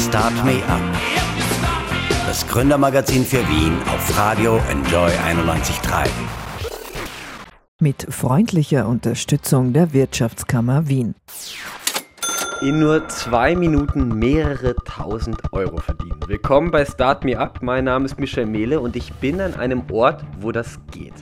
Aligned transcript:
Start 0.00 0.32
Me 0.46 0.62
Up. 0.66 0.80
Das 2.26 2.46
Gründermagazin 2.48 3.22
für 3.22 3.46
Wien 3.50 3.76
auf 3.86 4.18
Radio 4.18 4.58
Enjoy 4.70 5.10
91.3. 5.10 6.08
Mit 7.80 8.06
freundlicher 8.08 8.88
Unterstützung 8.88 9.74
der 9.74 9.92
Wirtschaftskammer 9.92 10.88
Wien. 10.88 11.14
In 12.62 12.78
nur 12.78 13.08
zwei 13.08 13.54
Minuten 13.54 14.18
mehrere 14.18 14.74
tausend 14.86 15.52
Euro 15.52 15.76
verdienen. 15.76 16.20
Willkommen 16.26 16.70
bei 16.70 16.86
Start 16.86 17.22
Me 17.22 17.38
Up. 17.38 17.58
Mein 17.60 17.84
Name 17.84 18.06
ist 18.06 18.18
Michel 18.18 18.46
Mehle 18.46 18.80
und 18.80 18.96
ich 18.96 19.12
bin 19.14 19.38
an 19.40 19.54
einem 19.54 19.82
Ort, 19.90 20.24
wo 20.40 20.50
das 20.50 20.78
geht. 20.90 21.14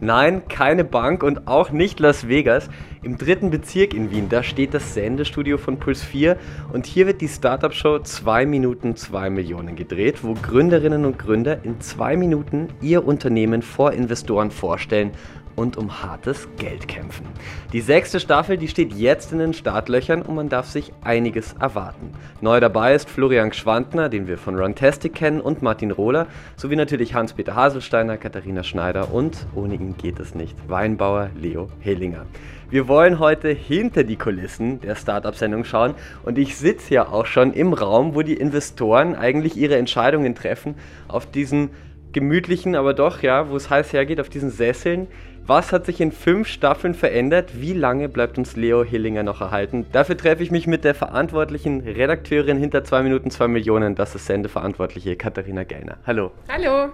Nein, 0.00 0.46
keine 0.48 0.84
Bank 0.84 1.22
und 1.22 1.48
auch 1.48 1.70
nicht 1.70 2.00
Las 2.00 2.28
Vegas. 2.28 2.68
Im 3.02 3.16
dritten 3.16 3.48
Bezirk 3.48 3.94
in 3.94 4.10
Wien, 4.10 4.28
da 4.28 4.42
steht 4.42 4.74
das 4.74 4.92
Sendestudio 4.92 5.56
von 5.56 5.78
Puls 5.78 6.02
4 6.02 6.36
und 6.72 6.84
hier 6.84 7.06
wird 7.06 7.22
die 7.22 7.28
Startup-Show 7.28 8.00
2 8.00 8.44
Minuten 8.44 8.94
2 8.94 9.30
Millionen 9.30 9.74
gedreht, 9.74 10.22
wo 10.22 10.34
Gründerinnen 10.34 11.06
und 11.06 11.18
Gründer 11.18 11.64
in 11.64 11.80
zwei 11.80 12.14
Minuten 12.18 12.68
ihr 12.82 13.06
Unternehmen 13.06 13.62
vor 13.62 13.92
Investoren 13.92 14.50
vorstellen 14.50 15.12
und 15.56 15.76
um 15.76 16.02
hartes 16.02 16.48
Geld 16.58 16.86
kämpfen. 16.86 17.26
Die 17.72 17.80
sechste 17.80 18.20
Staffel, 18.20 18.56
die 18.56 18.68
steht 18.68 18.92
jetzt 18.92 19.32
in 19.32 19.38
den 19.38 19.54
Startlöchern 19.54 20.22
und 20.22 20.36
man 20.36 20.48
darf 20.48 20.66
sich 20.66 20.92
einiges 21.02 21.54
erwarten. 21.54 22.12
Neu 22.40 22.60
dabei 22.60 22.94
ist 22.94 23.10
Florian 23.10 23.52
Schwantner, 23.52 24.08
den 24.08 24.28
wir 24.28 24.38
von 24.38 24.56
Runtastic 24.56 25.14
kennen, 25.14 25.40
und 25.40 25.62
Martin 25.62 25.90
Rohler, 25.90 26.26
sowie 26.56 26.76
natürlich 26.76 27.14
Hans-Peter 27.14 27.54
Haselsteiner, 27.54 28.16
Katharina 28.18 28.62
Schneider 28.62 29.12
und, 29.12 29.46
ohne 29.54 29.74
ihn 29.74 29.96
geht 29.96 30.20
es 30.20 30.34
nicht, 30.34 30.56
Weinbauer 30.68 31.30
Leo 31.34 31.68
Hellinger. 31.80 32.26
Wir 32.68 32.88
wollen 32.88 33.20
heute 33.20 33.48
hinter 33.50 34.02
die 34.02 34.16
Kulissen 34.16 34.80
der 34.80 34.96
Startup-Sendung 34.96 35.64
schauen 35.64 35.94
und 36.24 36.36
ich 36.36 36.56
sitze 36.56 36.94
ja 36.94 37.06
auch 37.06 37.26
schon 37.26 37.52
im 37.52 37.72
Raum, 37.72 38.16
wo 38.16 38.22
die 38.22 38.34
Investoren 38.34 39.14
eigentlich 39.14 39.56
ihre 39.56 39.76
Entscheidungen 39.76 40.34
treffen, 40.34 40.74
auf 41.06 41.26
diesen 41.26 41.70
gemütlichen, 42.16 42.76
aber 42.76 42.94
doch, 42.94 43.20
ja, 43.20 43.50
wo 43.50 43.56
es 43.56 43.68
heiß 43.68 43.92
hergeht, 43.92 44.20
auf 44.22 44.30
diesen 44.30 44.50
Sesseln, 44.50 45.06
was 45.46 45.70
hat 45.70 45.84
sich 45.84 46.00
in 46.00 46.12
fünf 46.12 46.48
Staffeln 46.48 46.94
verändert? 46.94 47.60
Wie 47.60 47.74
lange 47.74 48.08
bleibt 48.08 48.38
uns 48.38 48.56
Leo 48.56 48.82
Hillinger 48.82 49.22
noch 49.22 49.42
erhalten? 49.42 49.84
Dafür 49.92 50.16
treffe 50.16 50.42
ich 50.42 50.50
mich 50.50 50.66
mit 50.66 50.82
der 50.82 50.94
verantwortlichen 50.94 51.80
Redakteurin 51.80 52.56
hinter 52.56 52.84
2 52.84 53.02
Minuten 53.02 53.30
2 53.30 53.48
Millionen, 53.48 53.96
das 53.96 54.14
ist 54.14 54.24
Sendeverantwortliche 54.24 55.14
Katharina 55.16 55.64
Gellner. 55.64 55.98
Hallo. 56.06 56.30
Hallo. 56.48 56.90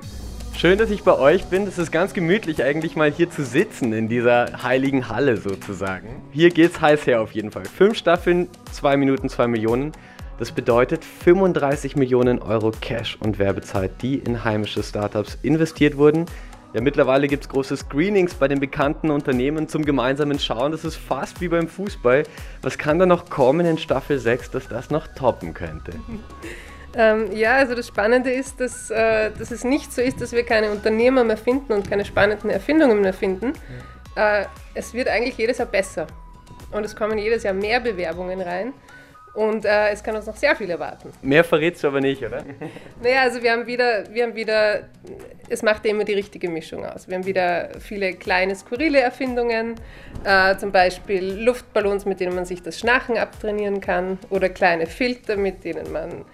Schön, 0.56 0.76
dass 0.76 0.90
ich 0.90 1.04
bei 1.04 1.16
euch 1.16 1.44
bin. 1.44 1.68
Es 1.68 1.78
ist 1.78 1.92
ganz 1.92 2.14
gemütlich, 2.14 2.64
eigentlich 2.64 2.96
mal 2.96 3.12
hier 3.12 3.30
zu 3.30 3.44
sitzen, 3.44 3.92
in 3.92 4.08
dieser 4.08 4.64
heiligen 4.64 5.08
Halle 5.08 5.36
sozusagen. 5.36 6.08
Hier 6.32 6.50
geht's 6.50 6.80
heiß 6.80 7.06
her 7.06 7.22
auf 7.22 7.30
jeden 7.30 7.52
Fall. 7.52 7.64
Fünf 7.64 7.96
Staffeln, 7.96 8.48
2 8.72 8.96
Minuten 8.96 9.28
2 9.28 9.46
Millionen. 9.46 9.92
Das 10.42 10.50
bedeutet 10.50 11.04
35 11.04 11.94
Millionen 11.94 12.42
Euro 12.42 12.72
Cash 12.72 13.16
und 13.20 13.38
Werbezeit, 13.38 13.92
die 14.02 14.18
in 14.18 14.42
heimische 14.42 14.82
Startups 14.82 15.38
investiert 15.44 15.96
wurden. 15.96 16.26
Ja, 16.74 16.80
mittlerweile 16.80 17.28
gibt 17.28 17.44
es 17.44 17.48
große 17.48 17.76
Screenings 17.76 18.34
bei 18.34 18.48
den 18.48 18.58
bekannten 18.58 19.12
Unternehmen 19.12 19.68
zum 19.68 19.84
gemeinsamen 19.84 20.40
Schauen. 20.40 20.72
Das 20.72 20.84
ist 20.84 20.96
fast 20.96 21.40
wie 21.40 21.46
beim 21.46 21.68
Fußball. 21.68 22.24
Was 22.60 22.76
kann 22.76 22.98
da 22.98 23.06
noch 23.06 23.30
kommen 23.30 23.66
in 23.66 23.78
Staffel 23.78 24.18
6, 24.18 24.50
dass 24.50 24.66
das 24.66 24.90
noch 24.90 25.06
toppen 25.06 25.54
könnte? 25.54 25.92
Ähm, 26.94 27.32
ja, 27.32 27.54
also 27.54 27.74
das 27.74 27.88
Spannende 27.88 28.30
ist, 28.30 28.60
dass, 28.60 28.90
äh, 28.90 29.30
dass 29.38 29.50
es 29.50 29.64
nicht 29.64 29.94
so 29.94 30.02
ist, 30.02 30.20
dass 30.20 30.32
wir 30.32 30.44
keine 30.44 30.70
Unternehmer 30.70 31.24
mehr 31.24 31.38
finden 31.38 31.72
und 31.72 31.88
keine 31.88 32.04
spannenden 32.04 32.50
Erfindungen 32.50 33.00
mehr 33.00 33.14
finden. 33.14 33.54
Äh, 34.14 34.44
es 34.74 34.92
wird 34.92 35.08
eigentlich 35.08 35.38
jedes 35.38 35.56
Jahr 35.56 35.68
besser. 35.68 36.06
Und 36.70 36.84
es 36.84 36.94
kommen 36.94 37.16
jedes 37.16 37.44
Jahr 37.44 37.54
mehr 37.54 37.80
Bewerbungen 37.80 38.42
rein. 38.42 38.74
Und 39.34 39.64
äh, 39.64 39.88
es 39.90 40.02
kann 40.02 40.14
uns 40.14 40.26
noch 40.26 40.36
sehr 40.36 40.54
viel 40.54 40.68
erwarten. 40.68 41.10
Mehr 41.22 41.42
verrätst 41.42 41.82
du 41.82 41.88
aber 41.88 42.00
nicht, 42.02 42.22
oder? 42.22 42.44
naja, 43.02 43.22
also 43.22 43.42
wir 43.42 43.52
haben 43.52 43.66
wieder, 43.66 44.04
wir 44.12 44.24
haben 44.24 44.34
wieder, 44.34 44.88
es 45.48 45.62
macht 45.62 45.86
immer 45.86 46.04
die 46.04 46.12
richtige 46.12 46.50
Mischung 46.50 46.84
aus. 46.84 47.08
Wir 47.08 47.16
haben 47.16 47.24
wieder 47.24 47.70
viele 47.80 48.12
kleine, 48.12 48.54
skurrile 48.54 49.00
Erfindungen, 49.00 49.76
äh, 50.24 50.56
zum 50.58 50.70
Beispiel 50.70 51.24
Luftballons, 51.24 52.04
mit 52.04 52.20
denen 52.20 52.34
man 52.34 52.44
sich 52.44 52.62
das 52.62 52.78
Schnachen 52.78 53.16
abtrainieren 53.16 53.80
kann, 53.80 54.18
oder 54.28 54.50
kleine 54.50 54.86
Filter, 54.86 55.36
mit 55.36 55.64
denen 55.64 55.90
man 55.92 56.26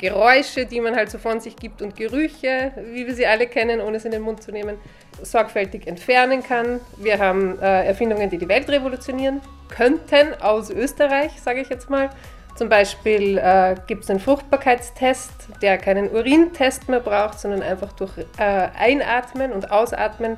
Geräusche, 0.00 0.64
die 0.64 0.80
man 0.80 0.96
halt 0.96 1.10
so 1.10 1.18
von 1.18 1.40
sich 1.40 1.54
gibt 1.56 1.82
und 1.82 1.94
Gerüche, 1.94 2.72
wie 2.92 3.06
wir 3.06 3.14
sie 3.14 3.26
alle 3.26 3.46
kennen, 3.46 3.80
ohne 3.80 3.98
es 3.98 4.04
in 4.06 4.10
den 4.10 4.22
Mund 4.22 4.42
zu 4.42 4.50
nehmen, 4.50 4.76
sorgfältig 5.22 5.86
entfernen 5.86 6.42
kann. 6.42 6.80
Wir 6.96 7.18
haben 7.18 7.60
äh, 7.60 7.86
Erfindungen, 7.86 8.30
die 8.30 8.38
die 8.38 8.48
Welt 8.48 8.68
revolutionieren 8.70 9.42
könnten, 9.68 10.34
aus 10.40 10.70
Österreich, 10.70 11.32
sage 11.40 11.60
ich 11.60 11.68
jetzt 11.68 11.90
mal. 11.90 12.08
Zum 12.54 12.68
Beispiel 12.68 13.38
äh, 13.38 13.74
gibt 13.86 14.04
es 14.04 14.10
einen 14.10 14.20
Fruchtbarkeitstest, 14.20 15.32
der 15.62 15.78
keinen 15.78 16.10
Urintest 16.10 16.88
mehr 16.88 17.00
braucht, 17.00 17.40
sondern 17.40 17.62
einfach 17.62 17.92
durch 17.92 18.12
äh, 18.38 18.68
Einatmen 18.78 19.52
und 19.52 19.70
Ausatmen 19.70 20.36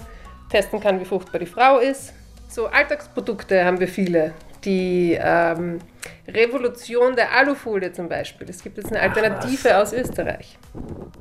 testen 0.50 0.80
kann, 0.80 1.00
wie 1.00 1.04
fruchtbar 1.04 1.40
die 1.40 1.46
Frau 1.46 1.78
ist. 1.78 2.12
So 2.48 2.66
Alltagsprodukte 2.66 3.64
haben 3.64 3.80
wir 3.80 3.88
viele. 3.88 4.34
Die 4.64 5.18
ähm, 5.20 5.80
Revolution 6.28 7.16
der 7.16 7.32
Alufolie 7.32 7.92
zum 7.92 8.08
Beispiel. 8.08 8.48
Es 8.48 8.62
gibt 8.62 8.76
jetzt 8.76 8.90
eine 8.90 9.00
Alternative 9.00 9.74
Ach, 9.74 9.82
aus 9.82 9.92
Österreich. 9.92 10.58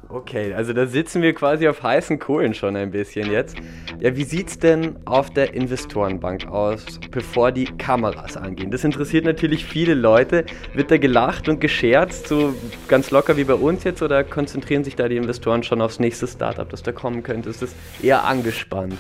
Okay, 0.09 0.53
also 0.53 0.73
da 0.73 0.85
sitzen 0.85 1.21
wir 1.21 1.33
quasi 1.33 1.67
auf 1.67 1.83
heißen 1.83 2.19
Kohlen 2.19 2.53
schon 2.53 2.75
ein 2.75 2.91
bisschen 2.91 3.31
jetzt. 3.31 3.55
Ja, 3.99 4.15
wie 4.15 4.23
sieht 4.23 4.49
es 4.49 4.59
denn 4.59 4.97
auf 5.05 5.29
der 5.29 5.53
Investorenbank 5.53 6.47
aus, 6.47 6.99
bevor 7.09 7.51
die 7.51 7.65
Kameras 7.65 8.35
angehen? 8.35 8.71
Das 8.71 8.83
interessiert 8.83 9.25
natürlich 9.25 9.65
viele 9.65 9.93
Leute. 9.93 10.45
Wird 10.73 10.91
da 10.91 10.97
gelacht 10.97 11.47
und 11.47 11.61
gescherzt, 11.61 12.27
so 12.27 12.53
ganz 12.87 13.09
locker 13.11 13.37
wie 13.37 13.45
bei 13.45 13.53
uns 13.53 13.83
jetzt, 13.83 14.01
oder 14.01 14.23
konzentrieren 14.23 14.83
sich 14.83 14.95
da 14.95 15.07
die 15.07 15.17
Investoren 15.17 15.63
schon 15.63 15.81
aufs 15.81 15.99
nächste 15.99 16.27
Startup, 16.27 16.69
das 16.69 16.83
da 16.83 16.91
kommen 16.91 17.23
könnte? 17.23 17.49
Ist 17.49 17.61
das 17.61 17.73
eher 18.01 18.23
angespannt? 18.23 18.95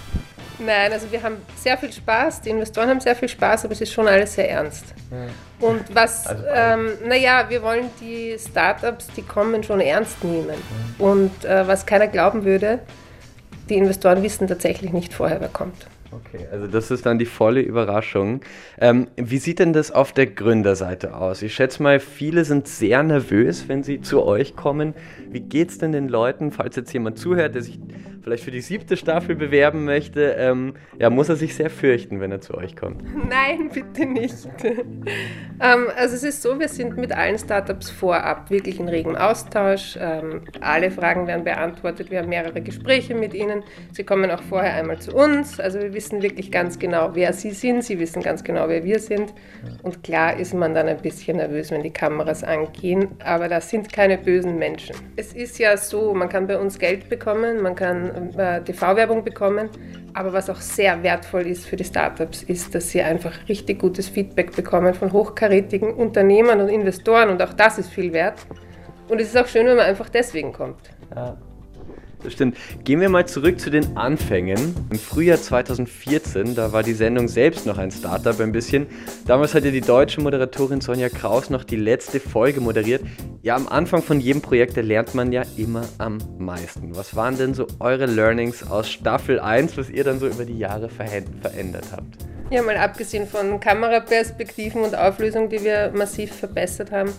Nein, 0.59 0.93
also 0.93 1.11
wir 1.11 1.21
haben 1.23 1.37
sehr 1.55 1.77
viel 1.77 1.91
Spaß, 1.91 2.41
die 2.41 2.51
Investoren 2.51 2.87
haben 2.87 2.99
sehr 2.99 3.15
viel 3.15 3.27
Spaß, 3.27 3.65
aber 3.65 3.73
es 3.73 3.81
ist 3.81 3.91
schon 3.91 4.07
alles 4.07 4.35
sehr 4.35 4.49
ernst. 4.49 4.93
Ja. 5.09 5.27
Und 5.61 5.83
was, 5.93 6.27
also, 6.27 6.43
ähm, 6.53 6.89
naja, 7.05 7.45
wir 7.49 7.61
wollen 7.61 7.85
die 8.01 8.35
Startups, 8.37 9.07
die 9.15 9.21
kommen, 9.21 9.63
schon 9.63 9.79
ernst 9.79 10.23
nehmen. 10.23 10.47
Mhm. 10.47 11.03
Und 11.03 11.45
äh, 11.45 11.67
was 11.67 11.85
keiner 11.85 12.07
glauben 12.07 12.43
würde, 12.45 12.79
die 13.69 13.75
Investoren 13.75 14.23
wissen 14.23 14.47
tatsächlich 14.47 14.91
nicht 14.91 15.13
vorher, 15.13 15.39
wer 15.39 15.47
kommt. 15.47 15.87
Okay, 16.11 16.45
also 16.51 16.67
das 16.67 16.91
ist 16.91 17.05
dann 17.05 17.19
die 17.19 17.25
volle 17.25 17.61
Überraschung. 17.61 18.41
Ähm, 18.79 19.07
wie 19.15 19.37
sieht 19.37 19.59
denn 19.59 19.71
das 19.71 19.91
auf 19.91 20.11
der 20.11 20.25
Gründerseite 20.25 21.15
aus? 21.15 21.41
Ich 21.41 21.53
schätze 21.53 21.81
mal, 21.81 22.01
viele 22.01 22.43
sind 22.43 22.67
sehr 22.67 23.01
nervös, 23.01 23.69
wenn 23.69 23.81
sie 23.83 24.01
zu 24.01 24.25
euch 24.25 24.57
kommen. 24.57 24.93
Wie 25.29 25.39
geht 25.39 25.69
es 25.69 25.77
denn 25.77 25.93
den 25.93 26.09
Leuten, 26.09 26.51
falls 26.51 26.75
jetzt 26.75 26.91
jemand 26.91 27.17
zuhört, 27.17 27.55
der 27.55 27.61
sich 27.61 27.79
vielleicht 28.21 28.43
für 28.43 28.51
die 28.51 28.61
siebte 28.61 28.97
Staffel 28.97 29.35
bewerben 29.35 29.85
möchte, 29.85 30.35
ähm, 30.37 30.75
ja, 30.99 31.09
muss 31.09 31.29
er 31.29 31.35
sich 31.35 31.55
sehr 31.55 31.69
fürchten, 31.69 32.19
wenn 32.19 32.31
er 32.31 32.41
zu 32.41 32.55
euch 32.55 32.75
kommt? 32.75 33.03
Nein, 33.29 33.69
bitte 33.73 34.05
nicht. 34.05 34.47
ähm, 34.63 35.87
also 35.95 36.15
es 36.15 36.23
ist 36.23 36.41
so, 36.41 36.59
wir 36.59 36.69
sind 36.69 36.97
mit 36.97 37.11
allen 37.11 37.37
Startups 37.37 37.89
vorab 37.89 38.49
wirklich 38.49 38.79
in 38.79 38.87
regem 38.87 39.15
Austausch. 39.15 39.97
Ähm, 39.99 40.41
alle 40.59 40.91
Fragen 40.91 41.27
werden 41.27 41.43
beantwortet. 41.43 42.11
Wir 42.11 42.19
haben 42.19 42.29
mehrere 42.29 42.61
Gespräche 42.61 43.15
mit 43.15 43.33
ihnen. 43.33 43.63
Sie 43.91 44.03
kommen 44.03 44.29
auch 44.31 44.41
vorher 44.43 44.73
einmal 44.75 44.99
zu 44.99 45.15
uns. 45.15 45.59
Also 45.59 45.79
wir 45.79 45.93
wissen 45.93 46.21
wirklich 46.21 46.51
ganz 46.51 46.77
genau, 46.79 47.11
wer 47.13 47.33
sie 47.33 47.51
sind. 47.51 47.83
Sie 47.83 47.99
wissen 47.99 48.21
ganz 48.21 48.43
genau, 48.43 48.67
wer 48.67 48.83
wir 48.83 48.99
sind. 48.99 49.33
Und 49.83 50.03
klar 50.03 50.37
ist 50.37 50.53
man 50.53 50.73
dann 50.73 50.87
ein 50.87 51.01
bisschen 51.01 51.37
nervös, 51.37 51.71
wenn 51.71 51.83
die 51.83 51.91
Kameras 51.91 52.43
angehen. 52.43 53.09
Aber 53.23 53.47
das 53.47 53.69
sind 53.69 53.91
keine 53.91 54.17
bösen 54.17 54.57
Menschen. 54.57 54.95
Es 55.15 55.33
ist 55.33 55.57
ja 55.59 55.77
so, 55.77 56.13
man 56.13 56.29
kann 56.29 56.47
bei 56.47 56.59
uns 56.59 56.77
Geld 56.77 57.09
bekommen, 57.09 57.61
man 57.61 57.75
kann 57.75 58.10
äh, 58.37 58.61
TV-Werbung 58.61 59.23
bekommen. 59.23 59.69
Aber 60.13 60.33
was 60.33 60.49
auch 60.49 60.59
sehr 60.59 61.01
wertvoll 61.03 61.47
ist 61.47 61.65
für 61.65 61.75
die 61.75 61.83
Startups, 61.83 62.43
ist, 62.43 62.75
dass 62.75 62.89
sie 62.89 63.01
einfach 63.01 63.33
richtig 63.47 63.79
gutes 63.79 64.09
Feedback 64.09 64.55
bekommen 64.55 64.93
von 64.93 65.11
hochkarätigen 65.11 65.93
Unternehmern 65.93 66.61
und 66.61 66.69
Investoren. 66.69 67.29
Und 67.29 67.41
auch 67.41 67.53
das 67.53 67.77
ist 67.77 67.89
viel 67.89 68.11
wert. 68.13 68.45
Und 69.09 69.19
es 69.19 69.27
ist 69.27 69.37
auch 69.37 69.47
schön, 69.47 69.65
wenn 69.65 69.77
man 69.77 69.85
einfach 69.85 70.09
deswegen 70.09 70.53
kommt. 70.53 70.89
Ja. 71.15 71.37
Das 72.23 72.33
stimmt. 72.33 72.55
Gehen 72.83 73.01
wir 73.01 73.09
mal 73.09 73.27
zurück 73.27 73.59
zu 73.59 73.71
den 73.71 73.97
Anfängen. 73.97 74.75
Im 74.91 74.99
Frühjahr 74.99 75.41
2014, 75.41 76.53
da 76.53 76.71
war 76.71 76.83
die 76.83 76.93
Sendung 76.93 77.27
selbst 77.27 77.65
noch 77.65 77.77
ein 77.77 77.89
Startup 77.91 78.39
ein 78.39 78.51
bisschen. 78.51 78.85
Damals 79.25 79.55
hatte 79.55 79.71
die 79.71 79.81
deutsche 79.81 80.21
Moderatorin 80.21 80.81
Sonja 80.81 81.09
Kraus 81.09 81.49
noch 81.49 81.63
die 81.63 81.77
letzte 81.77 82.19
Folge 82.19 82.61
moderiert. 82.61 83.01
Ja, 83.41 83.55
am 83.55 83.67
Anfang 83.67 84.03
von 84.03 84.19
jedem 84.19 84.41
Projekt, 84.41 84.75
lernt 84.75 85.15
man 85.15 85.31
ja 85.31 85.43
immer 85.57 85.83
am 85.97 86.19
meisten. 86.37 86.95
Was 86.95 87.15
waren 87.15 87.37
denn 87.37 87.53
so 87.55 87.65
eure 87.79 88.05
Learnings 88.05 88.69
aus 88.69 88.89
Staffel 88.89 89.39
1, 89.39 89.77
was 89.77 89.89
ihr 89.89 90.03
dann 90.03 90.19
so 90.19 90.27
über 90.27 90.45
die 90.45 90.57
Jahre 90.57 90.89
verändert 90.89 91.85
habt? 91.91 92.17
Ja, 92.51 92.61
mal 92.61 92.77
abgesehen 92.77 93.27
von 93.27 93.59
Kameraperspektiven 93.59 94.81
und 94.81 94.95
Auflösung, 94.95 95.49
die 95.49 95.63
wir 95.63 95.91
massiv 95.95 96.35
verbessert 96.35 96.91
haben. 96.91 97.11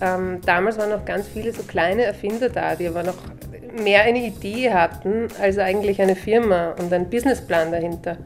Ähm, 0.00 0.40
damals 0.44 0.76
waren 0.78 0.90
noch 0.90 1.04
ganz 1.04 1.28
viele 1.28 1.52
so 1.52 1.62
kleine 1.62 2.02
Erfinder 2.02 2.48
da, 2.48 2.74
die 2.74 2.88
aber 2.88 3.04
noch 3.04 3.16
mehr 3.82 4.02
eine 4.02 4.26
Idee 4.26 4.72
hatten 4.72 5.28
als 5.40 5.58
eigentlich 5.58 6.00
eine 6.00 6.16
Firma 6.16 6.70
und 6.78 6.92
einen 6.92 7.10
Businessplan 7.10 7.72
dahinter. 7.72 8.18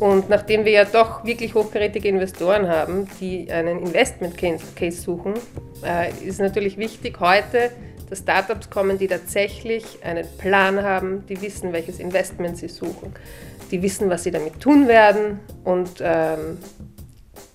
Und 0.00 0.30
nachdem 0.30 0.64
wir 0.64 0.72
ja 0.72 0.84
doch 0.86 1.24
wirklich 1.24 1.54
hochkarätige 1.54 2.08
Investoren 2.08 2.68
haben, 2.68 3.06
die 3.20 3.50
einen 3.52 3.80
Investment 3.80 4.34
Case 4.38 5.02
suchen, 5.02 5.34
äh, 5.84 6.10
ist 6.26 6.40
natürlich 6.40 6.78
wichtig 6.78 7.20
heute, 7.20 7.70
dass 8.08 8.20
Startups 8.20 8.70
kommen, 8.70 8.98
die 8.98 9.06
tatsächlich 9.06 9.84
einen 10.02 10.26
Plan 10.38 10.82
haben, 10.82 11.24
die 11.28 11.40
wissen, 11.42 11.72
welches 11.72 12.00
Investment 12.00 12.56
sie 12.56 12.68
suchen, 12.68 13.12
die 13.70 13.82
wissen, 13.82 14.08
was 14.08 14.24
sie 14.24 14.30
damit 14.30 14.58
tun 14.58 14.88
werden 14.88 15.38
und 15.64 16.00
ähm, 16.00 16.58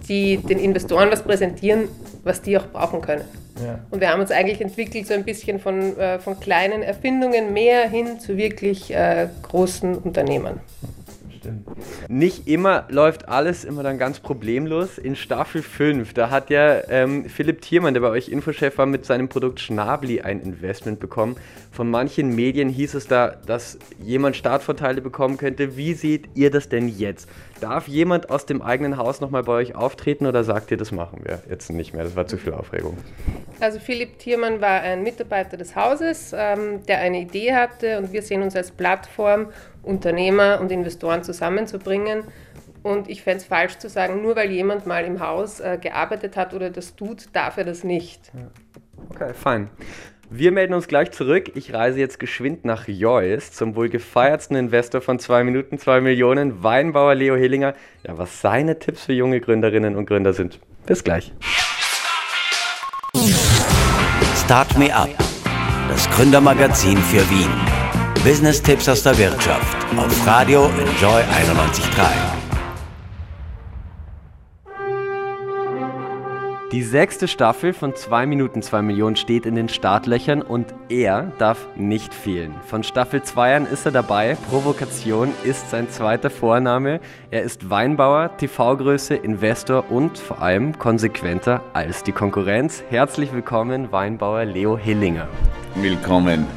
die 0.08 0.38
den 0.38 0.60
Investoren 0.60 1.12
was 1.12 1.24
präsentieren, 1.24 1.88
was 2.24 2.42
die 2.42 2.58
auch 2.58 2.68
brauchen 2.68 3.02
können. 3.02 3.26
Ja. 3.64 3.80
Und 3.90 4.02
wir 4.02 4.10
haben 4.10 4.20
uns 4.20 4.32
eigentlich 4.32 4.62
entwickelt 4.62 5.08
so 5.08 5.14
ein 5.14 5.24
bisschen 5.24 5.60
von, 5.60 5.98
äh, 5.98 6.20
von 6.20 6.40
kleinen 6.40 6.82
Erfindungen 6.82 7.54
mehr 7.54 7.90
hin 7.90 8.20
zu 8.20 8.38
wirklich 8.38 8.94
äh, 8.94 9.28
großen 9.44 9.98
Unternehmen 9.98 10.60
stimmt. 11.46 11.68
Nicht 12.10 12.48
immer 12.48 12.86
läuft 12.90 13.30
alles 13.30 13.64
immer 13.64 13.84
dann 13.84 13.98
ganz 13.98 14.20
problemlos. 14.20 14.98
In 14.98 15.16
Staffel 15.16 15.62
5, 15.62 16.14
da 16.14 16.30
hat 16.30 16.50
ja 16.50 16.82
ähm, 16.90 17.26
Philipp 17.26 17.62
Thiermann, 17.62 17.94
der 17.94 18.02
bei 18.02 18.10
euch 18.10 18.30
Infochef 18.30 18.78
war, 18.78 18.86
mit 18.86 19.06
seinem 19.06 19.30
Produkt 19.30 19.60
Schnabli 19.60 20.22
ein 20.22 20.42
Investment 20.42 21.00
bekommen. 21.00 21.36
Von 21.72 21.90
manchen 21.90 22.36
Medien 22.36 22.70
hieß 22.70 22.96
es 22.96 23.08
da, 23.08 23.36
dass 23.46 23.78
jemand 24.02 24.36
Startvorteile 24.36 25.02
bekommen 25.02 25.38
könnte. 25.38 25.78
Wie 25.78 25.94
seht 25.94 26.30
ihr 26.34 26.52
das 26.52 26.70
denn 26.70 26.88
jetzt? 26.88 27.30
Darf 27.62 27.88
jemand 27.88 28.30
aus 28.30 28.46
dem 28.46 28.62
eigenen 28.62 28.98
Haus 28.98 29.22
nochmal 29.22 29.44
bei 29.44 29.54
euch 29.54 29.76
auftreten 29.76 30.26
oder 30.26 30.44
sagt 30.44 30.72
ihr, 30.72 30.78
das 30.78 30.92
machen 30.92 31.22
wir 31.24 31.42
jetzt 31.50 31.70
nicht 31.72 31.94
mehr? 31.94 32.04
Das 32.04 32.16
war 32.16 32.28
zu 32.28 32.38
viel 32.38 32.54
Aufregung. 32.54 32.98
Also 33.60 33.80
Philipp 33.80 34.20
Thiermann 34.20 34.60
war 34.60 34.82
ein 34.82 35.04
Mitarbeiter 35.04 35.56
des 35.56 35.76
Hauses, 35.76 36.34
ähm, 36.36 36.86
der 36.86 37.00
eine 37.00 37.22
Idee 37.22 37.54
hatte 37.54 37.98
und 37.98 38.12
wir 38.12 38.22
sehen 38.22 38.42
uns 38.42 38.56
als 38.56 38.72
Plattform, 38.72 39.48
Unternehmer 39.84 40.60
und 40.60 40.72
Investoren 40.72 41.24
zusammenzubringen. 41.24 42.24
Und 42.84 43.10
ich 43.10 43.24
fände 43.24 43.38
es 43.38 43.46
falsch 43.46 43.78
zu 43.80 43.90
sagen, 43.90 44.22
nur 44.22 44.36
weil 44.36 44.52
jemand 44.52 44.86
mal 44.86 45.06
im 45.06 45.20
Haus 45.20 45.60
äh, 45.60 45.80
gearbeitet 45.82 46.38
hat 46.38 46.54
oder 46.54 46.70
das 46.70 46.96
tut, 46.96 47.30
darf 47.34 47.58
er 47.58 47.64
das 47.64 47.84
nicht. 47.84 48.32
Okay, 49.10 49.34
fein. 49.34 49.70
Wir 50.30 50.52
melden 50.52 50.74
uns 50.74 50.88
gleich 50.88 51.12
zurück. 51.12 51.52
Ich 51.56 51.74
reise 51.74 52.00
jetzt 52.00 52.20
geschwind 52.20 52.66
nach 52.66 52.88
Joyce 52.88 53.52
zum 53.52 53.76
wohl 53.76 53.90
gefeiertsten 53.90 54.58
Investor 54.58 55.02
von 55.02 55.20
2 55.20 55.44
Minuten 55.44 55.78
2 55.78 56.02
Millionen, 56.02 56.64
Weinbauer 56.64 57.14
Leo 57.14 57.36
Hillinger. 57.36 57.76
Ja, 58.06 58.18
was 58.18 58.42
seine 58.42 58.80
Tipps 58.80 59.06
für 59.06 59.14
junge 59.14 59.40
Gründerinnen 59.40 59.96
und 59.96 60.08
Gründer 60.08 60.34
sind. 60.34 60.60
Bis 60.88 61.04
gleich. 61.04 61.32
Start 64.44 64.78
Me 64.78 64.94
Up, 64.96 65.10
das 65.90 66.10
Gründermagazin 66.12 66.98
für 66.98 67.28
Wien. 67.30 67.50
Business-Tipps 68.24 68.90
aus 68.90 69.04
der 69.04 69.18
Wirtschaft 69.18 69.78
auf 69.96 70.28
Radio 70.28 70.66
Enjoy 70.66 71.22
91.3. 71.22 72.35
Die 76.72 76.82
sechste 76.82 77.28
Staffel 77.28 77.74
von 77.74 77.96
2 77.96 78.26
Minuten 78.26 78.64
2 78.64 78.82
Millionen 78.82 79.16
steht 79.16 79.46
in 79.46 79.54
den 79.54 79.70
Startlöchern 79.70 80.42
und 80.42 80.74
er 80.90 81.32
darf 81.38 81.68
nicht 81.76 82.12
fehlen. 82.12 82.56
Von 82.66 82.82
Staffel 82.82 83.22
2 83.22 83.56
an 83.56 83.68
ist 83.68 83.86
er 83.86 83.92
dabei. 83.92 84.36
Provokation 84.50 85.30
ist 85.44 85.70
sein 85.70 85.88
zweiter 85.92 86.32
Vorname. 86.32 87.02
Er 87.30 87.44
ist 87.44 87.70
Weinbauer, 87.70 88.36
TV-Größe, 88.38 89.14
Investor 89.14 89.92
und 89.92 90.18
vor 90.18 90.42
allem 90.42 90.80
konsequenter 90.80 91.62
als 91.74 92.02
die 92.02 92.14
Konkurrenz. 92.14 92.84
Herzlich 92.90 93.32
willkommen, 93.32 93.92
Weinbauer 93.92 94.46
Leo 94.46 94.76
Hillinger. 94.76 95.28
Willkommen. 95.76 96.48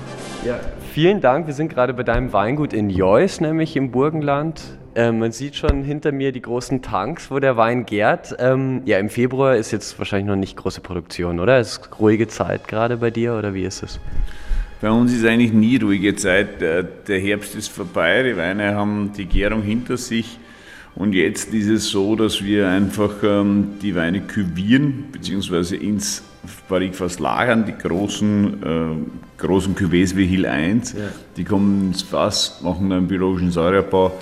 Ja, 0.42 0.58
vielen 0.94 1.20
Dank. 1.20 1.46
Wir 1.46 1.54
sind 1.54 1.68
gerade 1.68 1.92
bei 1.92 2.02
deinem 2.02 2.32
Weingut 2.32 2.72
in 2.72 2.88
Joyce, 2.88 3.42
nämlich 3.42 3.76
im 3.76 3.90
Burgenland. 3.90 4.77
Ähm, 4.94 5.18
man 5.18 5.32
sieht 5.32 5.56
schon 5.56 5.84
hinter 5.84 6.12
mir 6.12 6.32
die 6.32 6.42
großen 6.42 6.82
Tanks, 6.82 7.30
wo 7.30 7.38
der 7.38 7.56
Wein 7.56 7.86
gärt. 7.86 8.34
Ähm, 8.38 8.82
ja, 8.84 8.98
im 8.98 9.10
Februar 9.10 9.56
ist 9.56 9.70
jetzt 9.70 9.98
wahrscheinlich 9.98 10.28
noch 10.28 10.36
nicht 10.36 10.56
große 10.56 10.80
Produktion, 10.80 11.40
oder? 11.40 11.60
Ist 11.60 11.88
ruhige 12.00 12.28
Zeit 12.28 12.66
gerade 12.68 12.96
bei 12.96 13.10
dir 13.10 13.34
oder 13.34 13.54
wie 13.54 13.64
ist 13.64 13.82
es? 13.82 14.00
Bei 14.80 14.90
uns 14.90 15.12
ist 15.12 15.24
eigentlich 15.24 15.52
nie 15.52 15.76
ruhige 15.76 16.14
Zeit. 16.14 16.60
Der 16.60 17.20
Herbst 17.20 17.54
ist 17.56 17.68
vorbei, 17.68 18.22
die 18.22 18.36
Weine 18.36 18.74
haben 18.74 19.12
die 19.16 19.26
Gärung 19.26 19.62
hinter 19.62 19.96
sich. 19.96 20.38
Und 20.94 21.12
jetzt 21.12 21.54
ist 21.54 21.68
es 21.68 21.88
so, 21.88 22.16
dass 22.16 22.42
wir 22.42 22.68
einfach 22.68 23.22
ähm, 23.22 23.78
die 23.80 23.94
Weine 23.94 24.20
küvieren 24.20 25.04
bzw. 25.12 25.76
ins 25.76 26.24
Barrikfass 26.68 27.18
lagern, 27.18 27.64
die 27.66 27.76
großen, 27.76 28.62
äh, 28.62 29.40
großen 29.40 29.76
Cuvées 29.76 30.16
wie 30.16 30.26
Hill 30.26 30.46
1, 30.46 30.92
ja. 30.92 30.98
die 31.36 31.44
kommen 31.44 31.88
ins 31.88 32.02
Fass, 32.02 32.60
machen 32.62 32.90
einen 32.90 33.06
biologischen 33.06 33.50
Säureabbau, 33.50 34.12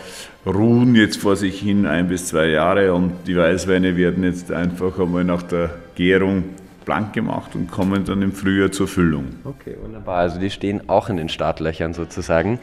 ruhen 0.46 0.94
jetzt 0.94 1.18
vor 1.18 1.36
sich 1.36 1.60
hin 1.60 1.86
ein 1.86 2.08
bis 2.08 2.26
zwei 2.26 2.48
Jahre 2.48 2.94
und 2.94 3.12
die 3.26 3.36
Weißweine 3.36 3.96
werden 3.96 4.22
jetzt 4.22 4.52
einfach 4.52 4.98
einmal 4.98 5.24
nach 5.24 5.42
der 5.42 5.70
Gärung 5.96 6.44
blank 6.86 7.12
gemacht 7.12 7.54
und 7.54 7.70
kommen 7.70 8.04
dann 8.04 8.22
im 8.22 8.32
Frühjahr 8.32 8.72
zur 8.72 8.88
Füllung. 8.88 9.26
Okay, 9.44 9.76
wunderbar. 9.82 10.18
Also 10.18 10.38
die 10.40 10.48
stehen 10.50 10.88
auch 10.88 11.10
in 11.10 11.18
den 11.18 11.28
Startlöchern 11.28 11.92
sozusagen. 11.92 12.58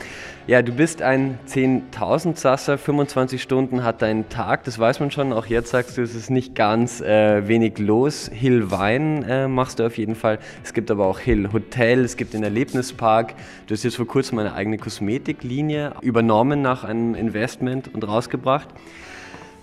Ja, 0.48 0.62
du 0.62 0.72
bist 0.72 1.02
ein 1.02 1.38
10.000 1.48 2.38
Sasser, 2.38 2.78
25 2.78 3.42
Stunden 3.42 3.84
hat 3.84 4.02
dein 4.02 4.30
Tag, 4.30 4.64
das 4.64 4.80
weiß 4.80 5.02
man 5.02 5.12
schon. 5.12 5.34
Auch 5.34 5.46
jetzt 5.46 5.70
sagst 5.70 5.98
du, 5.98 6.02
es 6.02 6.16
ist 6.16 6.32
nicht 6.32 6.56
ganz 6.56 7.02
äh, 7.02 7.48
wenig 7.48 7.78
los. 7.78 8.32
Hill 8.34 8.72
Wein 8.72 9.24
äh, 9.24 9.48
machst 9.48 9.80
du 9.80 9.86
auf 9.86 9.98
jeden 9.98 10.16
Fall. 10.16 10.40
Es 10.64 10.74
gibt 10.74 10.90
aber 10.90 11.06
auch 11.06 11.20
Hill 11.20 11.52
Hotel, 11.52 12.00
es 12.00 12.16
gibt 12.16 12.34
den 12.34 12.44
Erlebnispark. 12.44 13.36
Du 13.68 13.74
hast 13.74 13.84
jetzt 13.84 13.98
vor 13.98 14.08
kurzem 14.08 14.40
eine 14.40 14.54
eigene 14.54 14.78
Kosmetiklinie 14.78 15.94
übernommen 16.02 16.62
nach 16.62 16.86
einem 16.86 17.14
Investment 17.14 17.94
und 17.94 18.08
rausgebracht. 18.08 18.70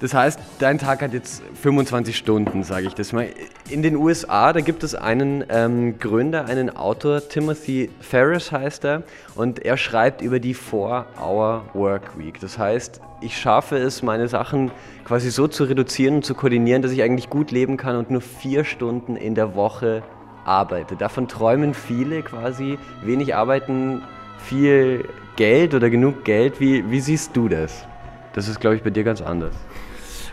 Das 0.00 0.14
heißt, 0.14 0.40
dein 0.58 0.78
Tag 0.78 1.02
hat 1.02 1.12
jetzt 1.12 1.42
25 1.60 2.16
Stunden, 2.16 2.64
sage 2.64 2.86
ich 2.86 2.94
das 2.94 3.12
mal. 3.12 3.28
In 3.68 3.82
den 3.82 3.96
USA, 3.96 4.54
da 4.54 4.62
gibt 4.62 4.82
es 4.82 4.94
einen 4.94 5.44
ähm, 5.50 5.98
Gründer, 5.98 6.46
einen 6.46 6.74
Autor, 6.74 7.28
Timothy 7.28 7.90
Ferris 8.00 8.50
heißt 8.50 8.86
er, 8.86 9.02
und 9.34 9.58
er 9.58 9.76
schreibt 9.76 10.22
über 10.22 10.40
die 10.40 10.56
4-Hour-Work-Week. 10.56 12.40
Das 12.40 12.58
heißt, 12.58 13.02
ich 13.20 13.36
schaffe 13.36 13.76
es, 13.76 14.02
meine 14.02 14.26
Sachen 14.28 14.70
quasi 15.04 15.30
so 15.30 15.48
zu 15.48 15.64
reduzieren 15.64 16.16
und 16.16 16.24
zu 16.24 16.34
koordinieren, 16.34 16.80
dass 16.80 16.92
ich 16.92 17.02
eigentlich 17.02 17.28
gut 17.28 17.50
leben 17.50 17.76
kann 17.76 17.96
und 17.96 18.10
nur 18.10 18.22
vier 18.22 18.64
Stunden 18.64 19.16
in 19.16 19.34
der 19.34 19.54
Woche 19.54 20.02
arbeite. 20.46 20.96
Davon 20.96 21.28
träumen 21.28 21.74
viele 21.74 22.22
quasi, 22.22 22.78
wenig 23.02 23.34
arbeiten, 23.34 24.02
viel 24.38 25.04
Geld 25.36 25.74
oder 25.74 25.90
genug 25.90 26.24
Geld. 26.24 26.58
Wie, 26.58 26.90
wie 26.90 27.00
siehst 27.00 27.36
du 27.36 27.48
das? 27.48 27.86
Das 28.32 28.48
ist, 28.48 28.60
glaube 28.60 28.76
ich, 28.76 28.82
bei 28.82 28.90
dir 28.90 29.04
ganz 29.04 29.20
anders. 29.20 29.54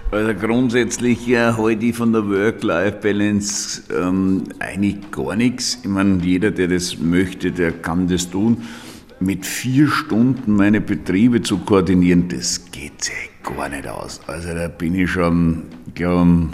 Also 0.10 0.34
grundsätzlich 0.34 1.28
ja, 1.28 1.58
halte 1.58 1.86
ich 1.86 1.98
von 1.98 2.14
der 2.14 2.30
Work-Life-Balance 2.30 3.84
ähm, 3.94 4.44
eigentlich 4.60 5.12
gar 5.12 5.36
nichts. 5.36 5.80
Ich 5.84 5.90
meine, 5.90 6.24
jeder, 6.24 6.52
der 6.52 6.70
das 6.70 6.98
möchte, 6.98 7.52
der 7.52 7.74
kann 7.74 8.08
das 8.08 8.30
tun. 8.30 8.64
Mit 9.20 9.46
vier 9.46 9.90
Stunden 9.90 10.56
meine 10.56 10.80
Betriebe 10.80 11.42
zu 11.42 11.58
koordinieren, 11.58 12.30
das 12.30 12.72
geht 12.72 13.04
sich 13.04 13.32
gar 13.44 13.68
nicht 13.68 13.86
aus. 13.86 14.22
Also 14.28 14.54
da 14.54 14.70
bin 14.70 14.96
ich 14.96 15.12
schon, 15.12 15.64
glaube 15.94 16.22
um, 16.22 16.52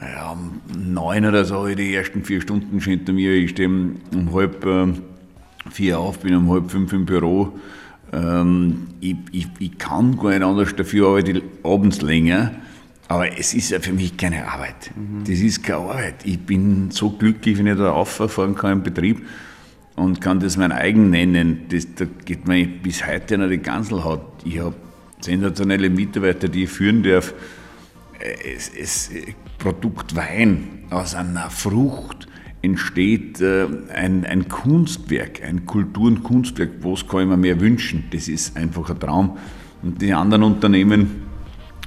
ja, 0.00 0.30
um 0.30 0.60
neun 0.76 1.26
oder 1.26 1.44
so, 1.44 1.66
die 1.66 1.92
ersten 1.92 2.22
vier 2.22 2.40
Stunden 2.40 2.80
schon 2.80 2.98
hinter 2.98 3.14
mir. 3.14 3.32
Ich 3.32 3.50
stehe 3.50 3.68
um 3.68 4.32
halb 4.32 4.64
äh, 4.64 4.86
vier 5.72 5.98
auf, 5.98 6.20
bin 6.20 6.36
um 6.36 6.48
halb 6.52 6.70
fünf 6.70 6.92
im 6.92 7.04
Büro 7.04 7.52
ähm, 8.12 8.88
ich, 9.00 9.16
ich, 9.32 9.46
ich, 9.58 9.78
kann 9.78 10.16
gar 10.16 10.30
nicht 10.30 10.42
anders 10.42 10.74
dafür, 10.76 11.08
arbeite 11.08 11.32
ich 11.32 11.42
abends 11.62 12.00
länger. 12.02 12.52
Aber 13.08 13.38
es 13.38 13.54
ist 13.54 13.70
ja 13.70 13.80
für 13.80 13.92
mich 13.92 14.16
keine 14.16 14.46
Arbeit. 14.46 14.90
Mhm. 14.94 15.24
Das 15.24 15.38
ist 15.38 15.62
keine 15.62 15.78
Arbeit. 15.78 16.16
Ich 16.24 16.38
bin 16.38 16.90
so 16.90 17.10
glücklich, 17.10 17.58
wenn 17.58 17.66
ich 17.66 17.76
da 17.76 17.92
auffahren 17.92 18.54
kann 18.54 18.72
im 18.72 18.82
Betrieb 18.82 19.26
und 19.96 20.20
kann 20.20 20.40
das 20.40 20.56
mein 20.56 20.72
eigen 20.72 21.10
nennen. 21.10 21.62
Das, 21.70 21.86
da 21.94 22.04
geht 22.24 22.46
mir 22.46 22.66
bis 22.66 23.06
heute 23.06 23.38
noch 23.38 23.48
die 23.48 23.58
Ganselhaut. 23.58 24.20
Ich 24.44 24.58
habe 24.58 24.74
sensationelle 25.20 25.88
Mitarbeiter, 25.90 26.48
die 26.48 26.64
ich 26.64 26.70
führen 26.70 27.02
darf. 27.02 27.32
Es, 28.44 28.68
es, 28.68 29.10
Produkt 29.58 30.14
Wein 30.14 30.84
aus 30.90 31.14
einer 31.14 31.50
Frucht 31.50 32.28
entsteht 32.62 33.40
äh, 33.40 33.66
ein, 33.94 34.24
ein, 34.24 34.48
Kunstwerk, 34.48 35.42
ein 35.44 35.66
Kultur- 35.66 36.08
und 36.08 36.22
Kunstwerk, 36.22 36.70
was 36.82 37.06
kann 37.06 37.28
mir 37.28 37.36
mehr 37.36 37.60
wünschen? 37.60 38.04
Das 38.10 38.28
ist 38.28 38.56
einfach 38.56 38.90
ein 38.90 38.98
Traum. 38.98 39.38
Und 39.82 40.02
die 40.02 40.12
anderen 40.12 40.42
Unternehmen, 40.42 41.28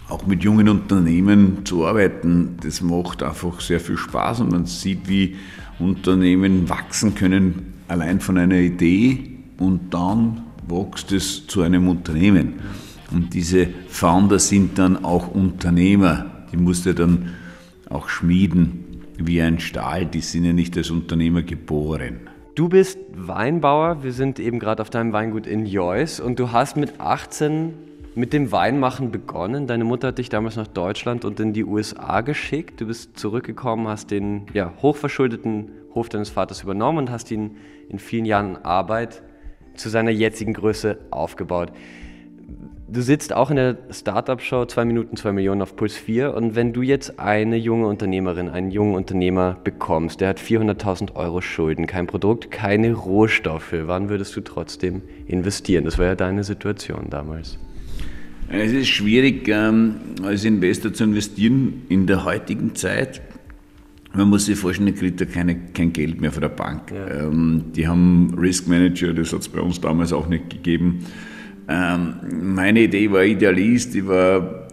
auch 0.07 0.25
mit 0.25 0.43
jungen 0.43 0.69
Unternehmen 0.69 1.65
zu 1.65 1.85
arbeiten, 1.85 2.57
das 2.61 2.81
macht 2.81 3.23
einfach 3.23 3.59
sehr 3.59 3.79
viel 3.79 3.97
Spaß 3.97 4.41
und 4.41 4.51
man 4.51 4.65
sieht, 4.65 5.07
wie 5.07 5.35
Unternehmen 5.79 6.69
wachsen 6.69 7.15
können, 7.15 7.73
allein 7.87 8.19
von 8.21 8.37
einer 8.37 8.55
Idee 8.55 9.37
und 9.57 9.93
dann 9.93 10.43
wächst 10.67 11.11
es 11.11 11.47
zu 11.47 11.61
einem 11.61 11.87
Unternehmen. 11.87 12.53
Und 13.11 13.33
diese 13.33 13.67
Founder 13.89 14.39
sind 14.39 14.77
dann 14.77 15.03
auch 15.03 15.27
Unternehmer, 15.27 16.25
die 16.51 16.57
musst 16.57 16.85
du 16.85 16.93
dann 16.93 17.31
auch 17.89 18.07
schmieden 18.07 18.80
wie 19.27 19.41
ein 19.41 19.59
Stahl, 19.59 20.05
die 20.05 20.21
sind 20.21 20.45
ja 20.45 20.53
nicht 20.53 20.75
als 20.77 20.91
Unternehmer 20.91 21.41
geboren. 21.41 22.29
Du 22.55 22.67
bist 22.69 22.99
Weinbauer, 23.15 24.03
wir 24.03 24.11
sind 24.11 24.39
eben 24.39 24.59
gerade 24.59 24.81
auf 24.81 24.89
deinem 24.89 25.13
Weingut 25.13 25.47
in 25.47 25.65
Joyce 25.65 26.19
und 26.19 26.37
du 26.39 26.51
hast 26.51 26.77
mit 26.77 26.99
18 26.99 27.73
mit 28.13 28.33
dem 28.33 28.51
Weinmachen 28.51 29.11
begonnen. 29.11 29.67
Deine 29.67 29.83
Mutter 29.83 30.09
hat 30.09 30.17
dich 30.17 30.29
damals 30.29 30.57
nach 30.57 30.67
Deutschland 30.67 31.23
und 31.23 31.39
in 31.39 31.53
die 31.53 31.63
USA 31.63 32.21
geschickt. 32.21 32.81
Du 32.81 32.87
bist 32.87 33.17
zurückgekommen, 33.17 33.87
hast 33.87 34.11
den 34.11 34.47
ja, 34.53 34.73
hochverschuldeten 34.81 35.71
Hof 35.95 36.09
deines 36.09 36.29
Vaters 36.29 36.63
übernommen 36.63 36.97
und 36.97 37.09
hast 37.09 37.31
ihn 37.31 37.57
in 37.89 37.99
vielen 37.99 38.25
Jahren 38.25 38.57
Arbeit 38.57 39.23
zu 39.75 39.89
seiner 39.89 40.11
jetzigen 40.11 40.53
Größe 40.53 40.97
aufgebaut. 41.09 41.71
Du 42.93 43.01
sitzt 43.01 43.31
auch 43.31 43.49
in 43.49 43.55
der 43.55 43.77
Startup-Show 43.89 44.65
2 44.65 44.83
Minuten 44.83 45.15
2 45.15 45.31
Millionen 45.31 45.61
auf 45.61 45.77
Puls 45.77 45.95
4 45.95 46.33
und 46.33 46.55
wenn 46.55 46.73
du 46.73 46.81
jetzt 46.81 47.21
eine 47.21 47.55
junge 47.55 47.87
Unternehmerin, 47.87 48.49
einen 48.49 48.69
jungen 48.69 48.95
Unternehmer 48.95 49.57
bekommst, 49.63 50.19
der 50.19 50.27
hat 50.27 50.41
400.000 50.41 51.15
Euro 51.15 51.39
Schulden, 51.39 51.87
kein 51.87 52.05
Produkt, 52.05 52.51
keine 52.51 52.91
Rohstoffe, 52.91 53.73
wann 53.85 54.09
würdest 54.09 54.35
du 54.35 54.41
trotzdem 54.41 55.03
investieren? 55.25 55.85
Das 55.85 55.99
war 55.99 56.05
ja 56.07 56.15
deine 56.15 56.43
Situation 56.43 57.05
damals. 57.09 57.57
Es 58.49 58.73
ist 58.73 58.89
schwierig, 58.89 59.47
ähm, 59.47 59.95
als 60.23 60.43
Investor 60.43 60.91
zu 60.91 61.05
investieren 61.05 61.83
in 61.87 62.07
der 62.07 62.25
heutigen 62.25 62.75
Zeit. 62.75 63.21
Man 64.13 64.27
muss 64.27 64.47
sich 64.47 64.57
vorstellen, 64.57 64.87
der 64.87 64.95
kriegt 64.95 65.21
ja 65.21 65.27
keine, 65.27 65.55
kein 65.73 65.93
Geld 65.93 66.19
mehr 66.19 66.33
von 66.33 66.41
der 66.41 66.49
Bank. 66.49 66.91
Ja. 66.91 67.21
Ähm, 67.21 67.71
die 67.73 67.87
haben 67.87 68.35
Risk 68.37 68.67
Manager, 68.67 69.13
das 69.13 69.31
hat 69.31 69.39
es 69.39 69.47
bei 69.47 69.61
uns 69.61 69.79
damals 69.79 70.11
auch 70.11 70.27
nicht 70.27 70.49
gegeben. 70.49 71.05
Ähm, 71.71 72.53
meine 72.55 72.81
Idee 72.81 73.11
war 73.11 73.23
Idealist, 73.23 73.95
ich 73.95 74.05
war 74.05 74.67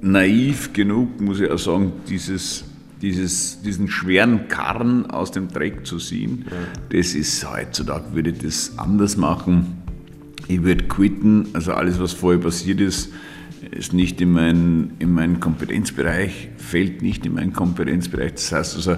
naiv 0.00 0.72
genug, 0.72 1.20
muss 1.20 1.40
ich 1.40 1.50
auch 1.50 1.58
sagen, 1.58 1.92
dieses, 2.08 2.64
dieses, 3.00 3.62
diesen 3.62 3.88
schweren 3.88 4.48
Karren 4.48 5.10
aus 5.10 5.30
dem 5.30 5.48
Dreck 5.48 5.86
zu 5.86 5.98
ziehen. 5.98 6.44
Ja. 6.50 6.98
Das 6.98 7.14
ist 7.14 7.50
heutzutage, 7.50 8.04
würde 8.12 8.30
ich 8.30 8.38
das 8.38 8.78
anders 8.78 9.16
machen 9.16 9.84
ich 10.48 10.62
würde 10.62 10.84
quitten, 10.84 11.48
also 11.52 11.72
alles, 11.72 11.98
was 11.98 12.12
vorher 12.12 12.40
passiert 12.40 12.80
ist, 12.80 13.12
ist 13.70 13.92
nicht 13.92 14.20
in, 14.20 14.32
mein, 14.32 14.92
in 14.98 15.12
meinen 15.12 15.40
Kompetenzbereich, 15.40 16.50
fällt 16.58 17.02
nicht 17.02 17.24
in 17.24 17.34
meinen 17.34 17.52
Kompetenzbereich. 17.52 18.34
Das 18.34 18.52
heißt 18.52 18.76
also, 18.76 18.96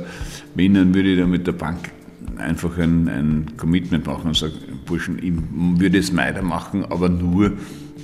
wenn, 0.55 0.75
dann 0.75 0.95
würde 0.95 1.11
ich 1.11 1.19
da 1.19 1.27
mit 1.27 1.47
der 1.47 1.53
Bank 1.53 1.91
einfach 2.37 2.79
ein, 2.79 3.09
ein 3.09 3.57
Commitment 3.57 4.07
machen 4.07 4.29
und 4.29 4.37
sagen, 4.37 4.55
Burschen, 4.85 5.19
ich 5.19 5.33
würde 5.81 5.99
es 5.99 6.15
weitermachen, 6.17 6.85
aber 6.85 7.09
nur, 7.09 7.53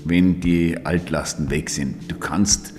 wenn 0.04 0.40
die 0.40 0.76
Altlasten 0.85 1.50
weg 1.50 1.71
sind. 1.71 2.11
Du 2.11 2.16
kannst 2.16 2.75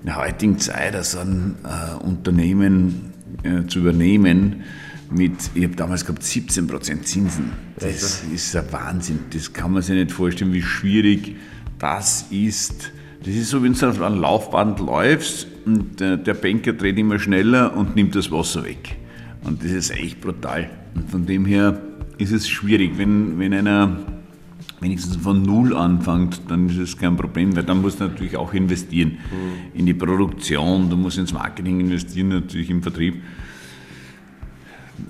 in 0.00 0.06
der 0.06 0.16
heutigen 0.16 0.58
Zeit 0.58 0.94
also 0.94 1.18
ein 1.18 1.56
äh, 1.64 2.04
Unternehmen 2.04 3.12
äh, 3.42 3.66
zu 3.66 3.80
übernehmen, 3.80 4.64
mit, 5.10 5.32
ich 5.54 5.64
habe 5.64 5.76
damals 5.76 6.04
gehabt 6.04 6.22
17% 6.22 7.02
Zinsen. 7.02 7.52
Das 7.78 8.24
ist 8.24 8.56
ein 8.56 8.64
Wahnsinn. 8.72 9.20
Das 9.32 9.52
kann 9.52 9.72
man 9.72 9.82
sich 9.82 9.94
nicht 9.94 10.10
vorstellen, 10.10 10.52
wie 10.52 10.62
schwierig 10.62 11.36
das 11.78 12.26
ist. 12.30 12.92
Das 13.24 13.34
ist 13.34 13.50
so, 13.50 13.62
wenn 13.62 13.74
du 13.74 13.88
auf 13.88 14.00
einem 14.00 14.20
Laufband 14.20 14.80
läufst 14.80 15.46
und 15.64 16.00
der, 16.00 16.16
der 16.16 16.34
Banker 16.34 16.72
dreht 16.72 16.98
immer 16.98 17.18
schneller 17.18 17.76
und 17.76 17.96
nimmt 17.96 18.14
das 18.14 18.30
Wasser 18.30 18.64
weg. 18.64 18.96
Und 19.46 19.62
das 19.62 19.70
ist 19.70 19.90
echt 19.90 20.20
brutal. 20.20 20.68
Und 20.94 21.10
von 21.10 21.24
dem 21.24 21.44
her 21.44 21.80
ist 22.18 22.32
es 22.32 22.48
schwierig, 22.48 22.98
wenn, 22.98 23.38
wenn 23.38 23.54
einer 23.54 23.96
wenigstens 24.80 25.16
von 25.16 25.42
Null 25.42 25.74
anfängt, 25.74 26.42
dann 26.48 26.68
ist 26.68 26.78
es 26.78 26.98
kein 26.98 27.16
Problem, 27.16 27.56
weil 27.56 27.62
dann 27.62 27.80
musst 27.80 28.00
du 28.00 28.04
natürlich 28.04 28.36
auch 28.36 28.52
investieren 28.52 29.12
mhm. 29.12 29.78
in 29.78 29.86
die 29.86 29.94
Produktion, 29.94 30.90
du 30.90 30.96
musst 30.96 31.18
ins 31.18 31.32
Marketing 31.32 31.80
investieren, 31.80 32.28
natürlich 32.28 32.70
im 32.70 32.82
Vertrieb. 32.82 33.22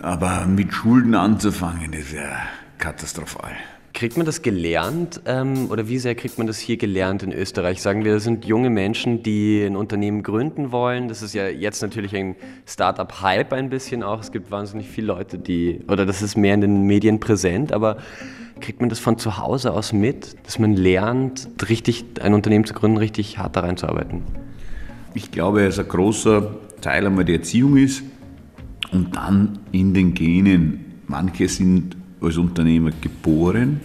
Aber 0.00 0.46
mit 0.46 0.72
Schulden 0.72 1.14
anzufangen, 1.14 1.92
das 1.92 2.12
wäre 2.12 2.36
katastrophal. 2.78 3.52
Kriegt 3.96 4.18
man 4.18 4.26
das 4.26 4.42
gelernt 4.42 5.22
ähm, 5.24 5.70
oder 5.70 5.88
wie 5.88 5.96
sehr 5.96 6.14
kriegt 6.14 6.36
man 6.36 6.46
das 6.46 6.58
hier 6.58 6.76
gelernt 6.76 7.22
in 7.22 7.32
Österreich? 7.32 7.80
Sagen 7.80 8.04
wir, 8.04 8.12
das 8.12 8.24
sind 8.24 8.44
junge 8.44 8.68
Menschen, 8.68 9.22
die 9.22 9.62
ein 9.64 9.74
Unternehmen 9.74 10.22
gründen 10.22 10.70
wollen. 10.70 11.08
Das 11.08 11.22
ist 11.22 11.32
ja 11.32 11.48
jetzt 11.48 11.80
natürlich 11.80 12.14
ein 12.14 12.36
Startup-Hype 12.66 13.54
ein 13.54 13.70
bisschen 13.70 14.02
auch. 14.02 14.20
Es 14.20 14.32
gibt 14.32 14.50
wahnsinnig 14.50 14.86
viele 14.86 15.06
Leute, 15.06 15.38
die, 15.38 15.80
oder 15.88 16.04
das 16.04 16.20
ist 16.20 16.36
mehr 16.36 16.52
in 16.52 16.60
den 16.60 16.82
Medien 16.82 17.20
präsent, 17.20 17.72
aber 17.72 17.96
kriegt 18.60 18.80
man 18.80 18.90
das 18.90 18.98
von 18.98 19.16
zu 19.16 19.38
Hause 19.38 19.72
aus 19.72 19.94
mit, 19.94 20.36
dass 20.44 20.58
man 20.58 20.74
lernt, 20.74 21.48
richtig 21.70 22.04
ein 22.20 22.34
Unternehmen 22.34 22.66
zu 22.66 22.74
gründen, 22.74 22.98
richtig 22.98 23.38
hart 23.38 23.56
da 23.56 23.60
reinzuarbeiten? 23.60 24.24
Ich 25.14 25.30
glaube, 25.30 25.64
dass 25.64 25.78
ein 25.78 25.88
großer 25.88 26.54
Teil 26.82 27.06
einmal 27.06 27.24
die 27.24 27.32
Erziehung 27.32 27.78
ist 27.78 28.02
und 28.92 29.16
dann 29.16 29.58
in 29.72 29.94
den 29.94 30.12
Genen. 30.12 30.84
Manche 31.06 31.48
sind 31.48 31.96
als 32.20 32.36
Unternehmer 32.36 32.90
geboren 33.00 33.80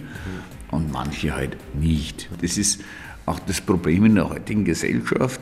und 0.72 0.92
manche 0.92 1.36
halt 1.36 1.58
nicht. 1.76 2.30
Das 2.42 2.58
ist 2.58 2.82
auch 3.26 3.40
das 3.40 3.62
Problem 3.62 4.06
in 4.06 4.16
der 4.16 4.30
heutigen 4.30 4.66
Gesellschaft, 4.66 5.42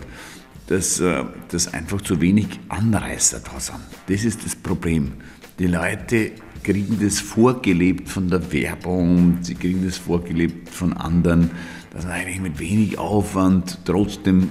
dass, 0.68 1.00
äh, 1.00 1.24
dass 1.50 1.74
einfach 1.74 2.02
zu 2.02 2.22
wenig 2.22 2.48
Anreißer 2.70 3.40
da 3.40 3.60
sind. 3.60 3.80
Das 4.08 4.24
ist 4.24 4.46
das 4.46 4.56
Problem. 4.56 5.14
Die 5.58 5.68
Leute 5.68 6.32
kriegen 6.64 7.00
das 7.02 7.20
vorgelebt 7.20 8.10
von 8.10 8.30
der 8.30 8.52
Werbung, 8.52 9.40
sie 9.42 9.56
kriegen 9.56 9.84
das 9.86 9.98
vorgelebt 9.98 10.70
von 10.70 10.94
anderen, 10.94 11.52
dass 11.92 12.06
man 12.06 12.14
eigentlich 12.14 12.42
mit 12.42 12.60
wenig 12.60 12.98
Aufwand 12.98 13.80
trotzdem 13.86 14.50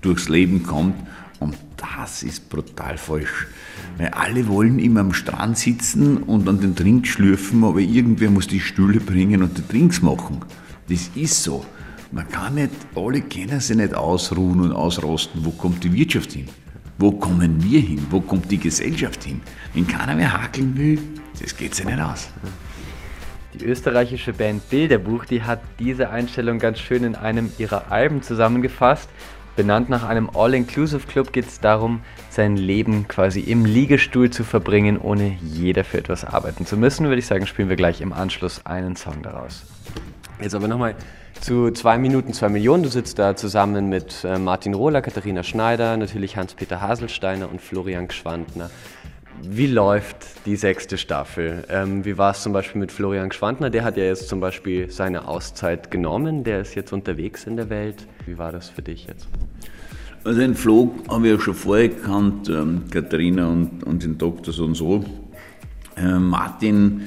durchs 0.00 0.28
Leben 0.28 0.62
kommt. 0.62 0.94
Und 1.40 1.56
das 1.76 2.22
ist 2.22 2.48
brutal 2.48 2.98
falsch. 2.98 3.46
Weil 3.96 4.08
alle 4.08 4.48
wollen 4.48 4.78
immer 4.78 5.00
am 5.00 5.12
Strand 5.12 5.58
sitzen 5.58 6.18
und 6.18 6.48
an 6.48 6.60
den 6.60 6.74
Trink 6.74 7.06
schlürfen, 7.06 7.64
aber 7.64 7.80
irgendwer 7.80 8.30
muss 8.30 8.48
die 8.48 8.60
Stühle 8.60 9.00
bringen 9.00 9.42
und 9.42 9.56
die 9.56 9.66
Trinks 9.66 10.02
machen. 10.02 10.40
Das 10.88 11.10
ist 11.14 11.42
so. 11.42 11.64
Man 12.10 12.28
kann 12.28 12.54
nicht, 12.54 12.70
alle 12.96 13.20
können 13.20 13.60
sich 13.60 13.76
nicht 13.76 13.94
ausruhen 13.94 14.60
und 14.60 14.72
ausrosten. 14.72 15.44
Wo 15.44 15.50
kommt 15.50 15.84
die 15.84 15.92
Wirtschaft 15.92 16.32
hin? 16.32 16.48
Wo 16.96 17.12
kommen 17.12 17.62
wir 17.62 17.80
hin? 17.80 18.04
Wo 18.10 18.20
kommt 18.20 18.50
die 18.50 18.58
Gesellschaft 18.58 19.22
hin? 19.22 19.40
Wenn 19.74 19.86
keiner 19.86 20.16
mehr 20.16 20.32
hakeln 20.32 20.76
will, 20.76 20.98
das 21.40 21.56
geht 21.56 21.74
sich 21.74 21.84
nicht 21.84 22.00
aus. 22.00 22.28
Die 23.54 23.64
österreichische 23.64 24.32
Band 24.32 24.68
Bilderbuch, 24.70 25.24
die 25.24 25.42
hat 25.42 25.60
diese 25.78 26.10
Einstellung 26.10 26.58
ganz 26.58 26.80
schön 26.80 27.04
in 27.04 27.14
einem 27.14 27.52
ihrer 27.58 27.92
Alben 27.92 28.22
zusammengefasst. 28.22 29.08
Benannt 29.58 29.88
nach 29.88 30.04
einem 30.08 30.30
All-Inclusive-Club 30.32 31.32
geht 31.32 31.48
es 31.48 31.58
darum, 31.58 32.02
sein 32.30 32.56
Leben 32.56 33.08
quasi 33.08 33.40
im 33.40 33.64
Liegestuhl 33.64 34.30
zu 34.30 34.44
verbringen, 34.44 34.98
ohne 34.98 35.36
jeder 35.42 35.82
für 35.82 35.98
etwas 35.98 36.24
arbeiten 36.24 36.64
zu 36.64 36.76
müssen. 36.76 37.06
Würde 37.06 37.18
ich 37.18 37.26
sagen, 37.26 37.44
spielen 37.44 37.68
wir 37.68 37.74
gleich 37.74 38.00
im 38.00 38.12
Anschluss 38.12 38.64
einen 38.64 38.94
Song 38.94 39.20
daraus. 39.20 39.64
Jetzt 40.40 40.54
aber 40.54 40.68
nochmal 40.68 40.94
zu 41.40 41.72
zwei 41.72 41.98
Minuten, 41.98 42.32
zwei 42.34 42.48
Millionen. 42.48 42.84
Du 42.84 42.88
sitzt 42.88 43.18
da 43.18 43.34
zusammen 43.34 43.88
mit 43.88 44.22
äh, 44.22 44.38
Martin 44.38 44.74
Rohler, 44.74 45.02
Katharina 45.02 45.42
Schneider, 45.42 45.96
natürlich 45.96 46.36
Hans-Peter 46.36 46.80
Haselsteiner 46.80 47.50
und 47.50 47.60
Florian 47.60 48.06
Gschwandner. 48.06 48.70
Wie 49.42 49.66
läuft 49.66 50.46
die 50.46 50.56
sechste 50.56 50.98
Staffel? 50.98 51.64
Ähm, 51.68 52.04
wie 52.04 52.18
war 52.18 52.32
es 52.32 52.42
zum 52.42 52.52
Beispiel 52.52 52.80
mit 52.80 52.90
Florian 52.90 53.28
Gschwandner? 53.28 53.70
Der 53.70 53.84
hat 53.84 53.96
ja 53.96 54.04
jetzt 54.04 54.28
zum 54.28 54.40
Beispiel 54.40 54.90
seine 54.90 55.28
Auszeit 55.28 55.90
genommen. 55.90 56.44
Der 56.44 56.60
ist 56.60 56.74
jetzt 56.74 56.92
unterwegs 56.92 57.44
in 57.44 57.56
der 57.56 57.70
Welt. 57.70 58.06
Wie 58.26 58.36
war 58.36 58.52
das 58.52 58.68
für 58.68 58.82
dich 58.82 59.06
jetzt? 59.06 59.28
Also 60.24 60.40
den 60.40 60.54
Flo 60.54 60.94
habe 61.08 61.28
ich 61.28 61.34
ja 61.34 61.40
schon 61.40 61.54
vorher 61.54 61.88
gekannt, 61.88 62.48
ähm, 62.48 62.82
Katharina 62.90 63.48
und, 63.48 63.84
und 63.84 64.02
den 64.02 64.18
Doktor 64.18 64.52
so 64.52 64.64
und 64.64 64.74
so. 64.74 65.04
Äh, 65.96 66.18
Martin, 66.18 67.02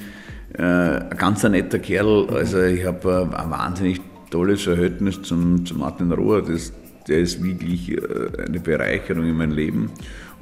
äh, 0.54 0.62
ein 0.62 1.16
ganz 1.16 1.42
netter 1.42 1.78
Kerl, 1.78 2.28
also 2.30 2.62
ich 2.62 2.84
habe 2.84 3.28
ein 3.32 3.50
wahnsinnig 3.50 4.00
tolles 4.30 4.62
Verhältnis 4.62 5.20
zum, 5.22 5.64
zum 5.66 5.78
Martin 5.78 6.10
Rohr, 6.10 6.42
das, 6.42 6.72
der 7.06 7.18
ist 7.18 7.42
wirklich 7.44 7.90
äh, 7.92 8.00
eine 8.46 8.60
Bereicherung 8.60 9.24
in 9.24 9.36
meinem 9.36 9.52
Leben. 9.52 9.90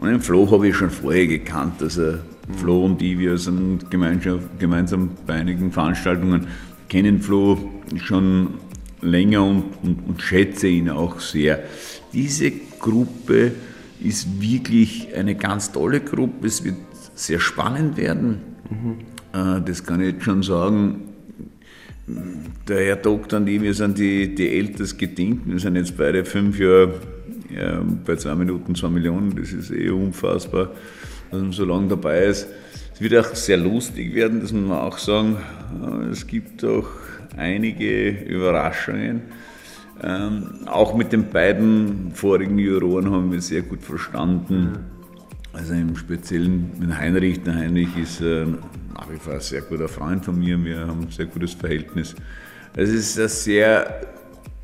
Und 0.01 0.09
den 0.09 0.21
Flo 0.21 0.51
habe 0.51 0.69
ich 0.69 0.77
schon 0.77 0.89
vorher 0.89 1.27
gekannt, 1.27 1.83
also 1.83 2.15
Flo 2.57 2.87
und 2.87 3.03
ich, 3.03 3.19
wir 3.19 3.37
sind 3.37 3.91
gemeinsam 3.91 5.11
bei 5.27 5.35
einigen 5.35 5.71
Veranstaltungen, 5.71 6.47
kennen 6.89 7.21
Flo 7.21 7.59
schon 7.97 8.55
länger 9.03 9.45
und, 9.45 9.65
und, 9.83 9.99
und 10.09 10.23
schätze 10.23 10.69
ihn 10.69 10.89
auch 10.89 11.21
sehr. 11.21 11.63
Diese 12.15 12.51
Gruppe 12.79 13.53
ist 14.03 14.41
wirklich 14.41 15.15
eine 15.15 15.35
ganz 15.35 15.71
tolle 15.71 16.01
Gruppe. 16.01 16.47
Es 16.47 16.65
wird 16.65 16.77
sehr 17.15 17.39
spannend 17.39 17.99
werden. 17.99 18.39
Mhm. 18.71 19.65
Das 19.67 19.85
kann 19.85 20.01
ich 20.01 20.15
jetzt 20.15 20.25
schon 20.25 20.43
sagen. 20.43 21.03
Der 22.67 22.87
Herr 22.87 22.97
Doktor 22.97 23.37
und 23.37 23.49
ich, 23.49 23.61
wir 23.61 23.75
sind 23.75 23.99
die, 23.99 24.35
die 24.35 24.49
ältest 24.49 24.99
Gedienten. 24.99 25.53
Wir 25.53 25.61
sind 25.61 25.77
jetzt 25.77 25.97
beide 25.97 26.25
fünf 26.25 26.59
Jahre 26.59 26.95
ja, 27.55 27.83
bei 28.05 28.17
zwei 28.17 28.35
Minuten 28.35 28.75
zwei 28.75 28.89
Millionen. 28.89 29.35
Das 29.37 29.53
ist 29.53 29.71
eh 29.71 29.91
unfassbar, 29.91 30.71
dass 31.31 31.41
man 31.41 31.53
so 31.53 31.65
lange 31.65 31.89
dabei 31.89 32.25
ist. 32.25 32.49
Es 32.95 33.01
wird 33.01 33.17
auch 33.17 33.35
sehr 33.35 33.57
lustig 33.57 34.15
werden, 34.15 34.41
das 34.41 34.53
muss 34.53 34.69
man 34.69 34.79
auch 34.79 34.99
sagen. 34.99 35.39
Es 36.11 36.27
gibt 36.27 36.65
auch 36.65 36.89
einige 37.37 38.11
Überraschungen. 38.11 39.23
Ähm, 40.03 40.67
auch 40.67 40.95
mit 40.95 41.13
den 41.13 41.29
beiden 41.29 42.13
vorigen 42.15 42.59
Juroren 42.59 43.11
haben 43.11 43.33
wir 43.33 43.41
sehr 43.41 43.63
gut 43.63 43.83
verstanden. 43.83 44.79
Also 45.53 45.75
im 45.75 45.97
Speziellen 45.97 46.71
mit 46.79 46.97
Heinrich. 46.97 47.43
Der 47.43 47.55
Heinrich 47.55 47.97
ist 47.97 48.21
äh, 48.21 48.47
nach 48.95 49.11
wie 49.11 49.17
vor 49.17 49.35
ein 49.35 49.41
sehr 49.41 49.63
guter 49.63 49.89
Freund 49.89 50.25
von 50.25 50.39
mir. 50.39 50.63
Wir 50.65 50.81
haben 50.87 51.03
ein 51.03 51.11
sehr 51.11 51.27
gutes 51.27 51.55
Verhältnis. 51.55 52.15
Es 52.77 52.89
ist 52.89 53.19
ein 53.19 53.29
sehr 53.29 54.01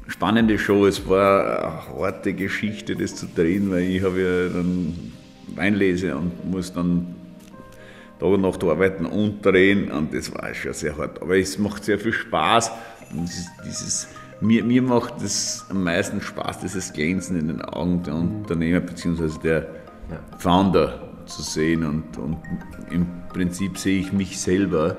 spannende 0.08 0.58
Show. 0.58 0.86
Es 0.86 1.08
war 1.08 1.88
eine 1.90 2.00
harte 2.00 2.32
Geschichte, 2.34 2.96
das 2.96 3.16
zu 3.16 3.26
drehen, 3.26 3.70
weil 3.70 3.82
ich 3.82 4.02
habe 4.02 4.20
ja 4.20 4.48
dann 4.48 5.12
Weinlese 5.54 6.16
und 6.16 6.50
muss 6.50 6.72
dann 6.72 7.14
Tag 8.18 8.28
und 8.28 8.40
Nacht 8.40 8.64
arbeiten 8.64 9.04
und 9.04 9.44
drehen 9.44 9.90
und 9.90 10.14
das 10.14 10.34
war 10.34 10.54
schon 10.54 10.72
sehr 10.72 10.96
hart. 10.96 11.20
Aber 11.20 11.36
es 11.36 11.58
macht 11.58 11.84
sehr 11.84 11.98
viel 11.98 12.12
Spaß. 12.12 12.70
Dieses, 13.12 13.46
dieses, 13.64 14.08
mir, 14.40 14.64
mir 14.64 14.82
macht 14.82 15.20
es 15.22 15.66
am 15.68 15.84
meisten 15.84 16.20
Spaß, 16.20 16.60
dieses 16.60 16.92
Glänzen 16.92 17.38
in 17.38 17.48
den 17.48 17.62
Augen 17.62 18.02
der 18.02 18.14
Unternehmer 18.14 18.80
bzw. 18.80 19.38
der 19.42 19.66
Founder 20.38 21.02
zu 21.26 21.42
sehen 21.42 21.84
und, 21.84 22.16
und 22.16 22.38
im 22.90 23.06
Prinzip 23.28 23.76
sehe 23.78 24.00
ich 24.00 24.12
mich 24.12 24.40
selber 24.40 24.96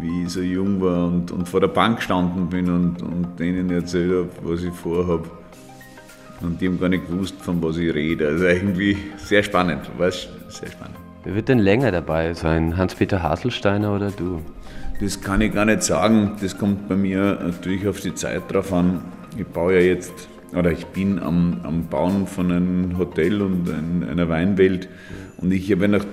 wie 0.00 0.24
ich 0.24 0.30
so 0.30 0.40
jung 0.40 0.80
war 0.80 1.06
und, 1.06 1.30
und 1.30 1.48
vor 1.48 1.60
der 1.60 1.68
Bank 1.68 1.96
gestanden 1.96 2.48
bin 2.48 2.70
und, 2.70 3.02
und 3.02 3.38
denen 3.38 3.70
erzählt 3.70 4.12
habe, 4.12 4.28
was 4.42 4.62
ich 4.62 4.72
vorhabe. 4.72 5.28
Und 6.40 6.60
die 6.60 6.68
haben 6.68 6.78
gar 6.78 6.88
nicht 6.88 7.08
gewusst, 7.08 7.34
von 7.40 7.62
was 7.62 7.76
ich 7.78 7.92
rede. 7.92 8.28
Also 8.28 8.44
irgendwie 8.44 8.96
sehr 9.16 9.42
spannend, 9.42 9.90
war 9.98 10.10
sehr 10.10 10.70
spannend. 10.70 10.96
Wer 11.24 11.34
wird 11.34 11.48
denn 11.48 11.58
länger 11.58 11.90
dabei 11.90 12.32
sein? 12.34 12.76
Hans-Peter 12.76 13.22
Haselsteiner 13.22 13.94
oder 13.94 14.10
du? 14.10 14.40
Das 15.00 15.20
kann 15.20 15.40
ich 15.40 15.52
gar 15.52 15.64
nicht 15.64 15.82
sagen. 15.82 16.36
Das 16.40 16.56
kommt 16.56 16.88
bei 16.88 16.94
mir 16.94 17.38
natürlich 17.42 17.86
auf 17.88 18.00
die 18.00 18.14
Zeit 18.14 18.42
drauf 18.52 18.72
an. 18.72 19.02
Ich 19.36 19.46
baue 19.46 19.74
ja 19.74 19.80
jetzt, 19.80 20.28
oder 20.56 20.70
ich 20.70 20.86
bin 20.86 21.18
am, 21.18 21.60
am 21.64 21.86
Bauen 21.88 22.26
von 22.26 22.52
einem 22.52 22.98
Hotel 22.98 23.42
und 23.42 23.68
ein, 23.68 24.08
einer 24.08 24.28
Weinwelt. 24.28 24.88
Und 25.38 25.52
ich 25.52 25.70
habe 25.72 25.88
nach, 25.88 26.04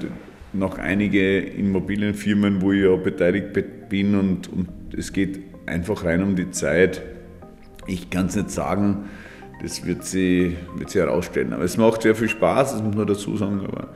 noch 0.54 0.80
einige 0.80 1.40
Immobilienfirmen, 1.40 2.62
wo 2.62 2.72
ich 2.72 2.84
ja 2.84 2.96
beteiligt 2.96 3.54
bin 3.54 3.66
und, 4.16 4.48
und 4.48 4.68
es 4.98 5.14
geht 5.14 5.40
einfach 5.66 6.04
rein 6.04 6.22
um 6.22 6.36
die 6.36 6.52
Zeit. 6.52 7.02
Ich 7.88 8.10
kann 8.10 8.28
es 8.28 8.36
nicht 8.36 8.52
sagen, 8.52 9.10
das 9.62 9.86
wird 9.86 10.04
sie, 10.06 10.58
wird 10.76 10.90
sie 10.90 11.00
herausstellen. 11.00 11.54
Aber 11.54 11.64
es 11.64 11.78
macht 11.78 12.02
sehr 12.02 12.16
viel 12.16 12.30
Spaß, 12.30 12.74
das 12.74 12.84
muss 12.84 12.96
man 12.96 13.08
dazu 13.08 13.38
sagen, 13.38 13.62
aber 13.62 13.94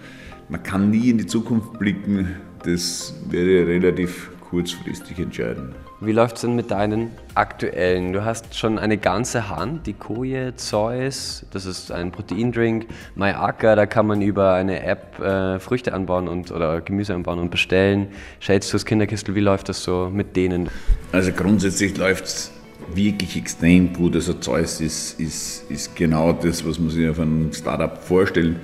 man 0.48 0.64
kann 0.64 0.90
nie 0.90 1.10
in 1.10 1.18
die 1.18 1.28
Zukunft 1.28 1.78
blicken. 1.80 2.36
Das 2.64 3.14
werde 3.30 3.62
ich 3.62 3.68
relativ 3.68 4.32
kurzfristig 4.50 5.20
entscheiden. 5.20 5.76
Wie 6.02 6.14
läuft 6.14 6.38
es 6.38 6.44
denn 6.44 6.56
mit 6.56 6.72
deinen 6.72 7.12
aktuellen? 7.36 8.14
Du 8.14 8.24
hast 8.24 8.56
schon 8.58 8.80
eine 8.80 8.98
ganze 8.98 9.50
Hand, 9.50 9.86
die 9.86 9.92
Koje, 9.92 10.56
Zeus, 10.56 11.46
das 11.52 11.66
ist 11.66 11.92
ein 11.92 12.14
Proteindrink, 12.14 12.86
MyAcker, 13.16 13.76
da 13.76 13.86
kann 13.86 14.08
man 14.08 14.22
über 14.22 14.54
eine 14.54 14.82
App 14.82 15.20
äh, 15.20 15.60
Früchte 15.60 15.92
anbauen 15.92 16.30
und, 16.30 16.52
oder 16.52 16.80
Gemüse 16.80 17.14
anbauen 17.14 17.40
und 17.40 17.52
bestellen. 17.52 18.08
Shades 18.40 18.70
fürs 18.70 18.86
Kinderkistel, 18.86 19.36
wie 19.36 19.42
läuft 19.42 19.68
das 19.68 19.84
so 19.84 20.10
mit 20.10 20.38
denen? 20.38 20.70
Also 21.12 21.34
grundsätzlich 21.34 21.98
läuft 21.98 22.24
es 22.24 22.52
wirklich 22.96 23.36
extrem 23.36 23.92
gut. 23.92 24.16
Also 24.16 24.36
Zeus 24.36 24.80
ist, 24.80 25.20
ist, 25.20 25.70
ist 25.70 25.98
genau 25.98 26.32
das, 26.32 26.66
was 26.66 26.80
man 26.80 26.92
sich 26.92 27.10
auf 27.10 27.20
einem 27.20 27.52
Startup 27.52 27.98
vorstellt. 28.02 28.56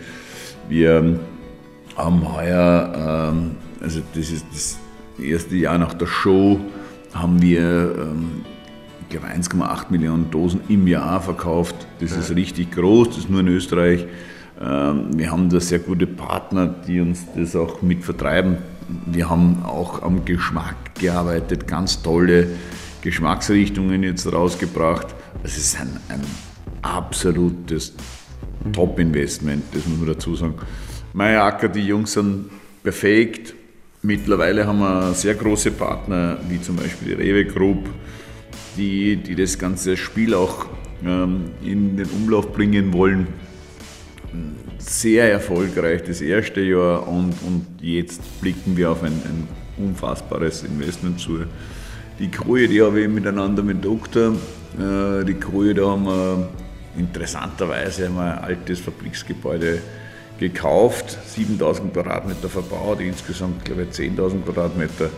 Wir 0.69 1.19
haben 1.97 2.33
heuer, 2.33 3.33
ähm, 3.33 3.57
also 3.81 3.99
das 4.13 4.31
ist 4.31 4.45
das 4.53 4.79
erste 5.21 5.57
Jahr 5.57 5.77
nach 5.77 5.95
der 5.95 6.07
Show, 6.07 6.61
haben 7.15 7.41
wir, 7.41 7.95
ähm, 7.97 8.45
ich 9.01 9.09
glaube, 9.09 9.27
1,8 9.27 9.89
Millionen 9.89 10.29
Dosen 10.29 10.61
im 10.67 10.85
Jahr 10.87 11.21
verkauft. 11.21 11.75
Das 11.99 12.11
ja. 12.11 12.17
ist 12.17 12.35
richtig 12.35 12.71
groß, 12.71 13.07
das 13.09 13.17
ist 13.19 13.29
nur 13.29 13.39
in 13.39 13.47
Österreich. 13.47 14.05
Ähm, 14.61 15.17
wir 15.17 15.31
haben 15.31 15.49
da 15.49 15.59
sehr 15.59 15.79
gute 15.79 16.07
Partner, 16.07 16.67
die 16.67 16.99
uns 16.99 17.25
das 17.35 17.55
auch 17.55 17.81
mit 17.81 18.03
vertreiben. 18.03 18.57
Wir 19.05 19.29
haben 19.29 19.63
auch 19.63 20.03
am 20.03 20.25
Geschmack 20.25 20.75
gearbeitet, 20.99 21.67
ganz 21.67 22.03
tolle 22.03 22.47
Geschmacksrichtungen 23.01 24.03
jetzt 24.03 24.31
rausgebracht. 24.31 25.07
Es 25.43 25.57
ist 25.57 25.79
ein, 25.79 25.89
ein 26.09 26.21
absolutes 26.81 27.93
Top-Investment, 28.73 29.63
das 29.73 29.87
muss 29.87 29.97
man 29.99 30.07
dazu 30.07 30.35
sagen. 30.35 30.55
Meier 31.13 31.43
Acker, 31.43 31.69
die 31.69 31.85
Jungs 31.85 32.13
sind 32.13 32.49
perfekt. 32.83 33.53
Mittlerweile 34.05 34.67
haben 34.67 34.79
wir 34.79 35.15
sehr 35.15 35.33
große 35.33 35.71
Partner, 35.71 36.37
wie 36.47 36.61
zum 36.61 36.75
Beispiel 36.75 37.15
die 37.15 37.23
Rewe 37.23 37.43
Group, 37.43 37.89
die, 38.77 39.15
die 39.15 39.33
das 39.35 39.57
ganze 39.57 39.97
Spiel 39.97 40.35
auch 40.35 40.67
ähm, 41.03 41.45
in 41.63 41.97
den 41.97 42.07
Umlauf 42.11 42.53
bringen 42.53 42.93
wollen. 42.93 43.25
Sehr 44.77 45.31
erfolgreich 45.31 46.03
das 46.03 46.21
erste 46.21 46.61
Jahr 46.61 47.07
und, 47.07 47.33
und 47.47 47.65
jetzt 47.81 48.21
blicken 48.41 48.77
wir 48.77 48.91
auf 48.91 49.01
ein, 49.01 49.13
ein 49.13 49.47
unfassbares 49.83 50.63
Investment 50.63 51.19
zu. 51.19 51.39
Die 52.19 52.29
Koje, 52.29 52.67
die 52.67 52.83
habe 52.83 53.01
ich 53.01 53.09
miteinander 53.09 53.63
mit 53.63 53.83
Doktor. 53.83 54.33
Äh, 54.77 55.25
die 55.25 55.33
Koje, 55.33 55.73
da 55.73 55.87
haben 55.87 56.05
wir 56.05 56.49
interessanterweise 56.95 58.05
ein 58.05 58.17
altes 58.19 58.81
Fabriksgebäude 58.81 59.79
gekauft, 60.39 61.17
7000 61.27 61.93
Quadratmeter 61.93 62.49
verbaut, 62.49 62.99
insgesamt 62.99 63.63
glaube 63.65 63.87
ich 63.89 63.97
10.000 63.97 64.43
Quadratmeter. 64.43 65.09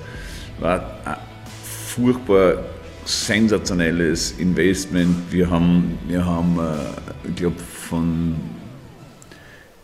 War 0.59 0.99
ein 1.05 1.15
furchtbar 1.63 2.63
sensationelles 3.05 4.33
Investment. 4.33 5.15
Wir 5.31 5.49
haben, 5.49 5.97
wir 6.07 6.25
haben 6.25 6.59
äh, 6.59 7.29
ich 7.29 7.35
glaube, 7.35 7.57
von 7.57 8.35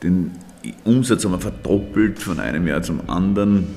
den 0.02 0.32
Umsatz 0.84 1.24
haben 1.24 1.32
wir 1.32 1.40
verdoppelt 1.40 2.20
von 2.20 2.40
einem 2.40 2.68
Jahr 2.68 2.82
zum 2.82 3.10
anderen. 3.10 3.68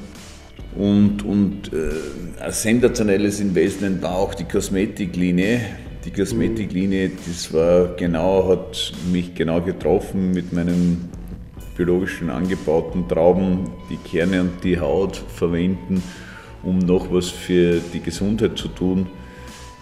Und, 0.76 1.22
und 1.24 1.72
äh, 1.72 2.42
ein 2.42 2.52
sensationelles 2.52 3.40
Investment 3.40 4.02
war 4.02 4.16
auch 4.16 4.34
die 4.34 4.44
Kosmetiklinie. 4.44 5.60
Die 6.04 6.10
Kosmetiklinie, 6.10 7.10
das 7.26 7.52
war 7.52 7.96
genau, 7.96 8.48
hat 8.48 8.92
mich 9.10 9.34
genau 9.34 9.60
getroffen 9.60 10.32
mit 10.32 10.52
meinem 10.52 11.08
biologischen 11.76 12.30
angebauten 12.30 13.08
Trauben 13.08 13.70
die 13.90 13.96
Kerne 13.96 14.40
und 14.40 14.64
die 14.64 14.80
Haut 14.80 15.16
verwenden, 15.16 16.02
um 16.62 16.78
noch 16.78 17.12
was 17.12 17.28
für 17.28 17.80
die 17.92 18.00
Gesundheit 18.00 18.56
zu 18.58 18.68
tun. 18.68 19.06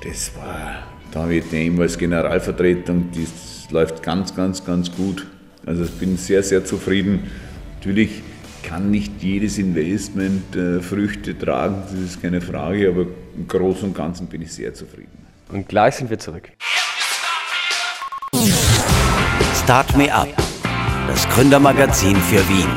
Das 0.03 0.33
war, 0.37 0.83
da 1.13 1.23
habe 1.23 1.37
ich 1.37 1.49
den 1.49 1.81
als 1.81 1.97
Generalvertretung, 1.97 3.11
das 3.15 3.71
läuft 3.71 4.03
ganz, 4.03 4.35
ganz, 4.35 4.65
ganz 4.65 4.95
gut. 4.95 5.27
Also 5.65 5.85
ich 5.85 5.93
bin 5.93 6.17
sehr, 6.17 6.43
sehr 6.43 6.65
zufrieden. 6.65 7.31
Natürlich 7.77 8.23
kann 8.63 8.91
nicht 8.91 9.23
jedes 9.23 9.59
Investment 9.59 10.57
äh, 10.57 10.81
Früchte 10.81 11.39
tragen, 11.39 11.83
das 11.91 12.01
ist 12.01 12.23
keine 12.23 12.41
Frage, 12.41 12.89
aber 12.89 13.07
im 13.37 13.47
Großen 13.47 13.89
und 13.89 13.95
Ganzen 13.95 14.27
bin 14.27 14.43
ich 14.43 14.53
sehr 14.53 14.75
zufrieden. 14.75 15.27
Und 15.51 15.69
gleich 15.69 15.97
sind 15.97 16.11
wir 16.11 16.19
zurück. 16.19 16.51
Start 19.63 19.97
Me 19.97 20.13
Up 20.13 20.44
das 21.07 21.29
Gründermagazin 21.29 22.17
für 22.17 22.47
Wien. 22.49 22.69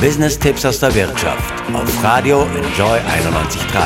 Business-Tipps 0.00 0.64
aus 0.64 0.80
der 0.80 0.94
Wirtschaft 0.94 1.62
auf 1.72 2.04
Radio 2.04 2.42
Enjoy 2.42 2.98
91.3. 2.98 3.84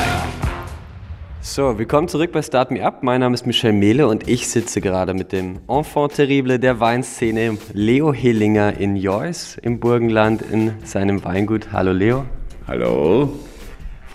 So, 1.42 1.78
willkommen 1.78 2.08
zurück 2.08 2.32
bei 2.32 2.42
Start 2.42 2.70
Me 2.70 2.84
Up. 2.84 3.02
Mein 3.02 3.20
Name 3.20 3.34
ist 3.34 3.46
Michel 3.46 3.72
Mehle 3.72 4.08
und 4.08 4.28
ich 4.28 4.48
sitze 4.48 4.80
gerade 4.80 5.14
mit 5.14 5.32
dem 5.32 5.60
Enfant 5.68 6.14
terrible 6.14 6.58
der 6.58 6.80
Weinszene, 6.80 7.58
Leo 7.72 8.12
Hillinger 8.12 8.78
in 8.78 8.96
Joyce 8.96 9.58
im 9.62 9.78
Burgenland 9.78 10.42
in 10.42 10.72
seinem 10.84 11.22
Weingut. 11.24 11.72
Hallo 11.72 11.92
Leo. 11.92 12.24
Hallo. 12.66 13.30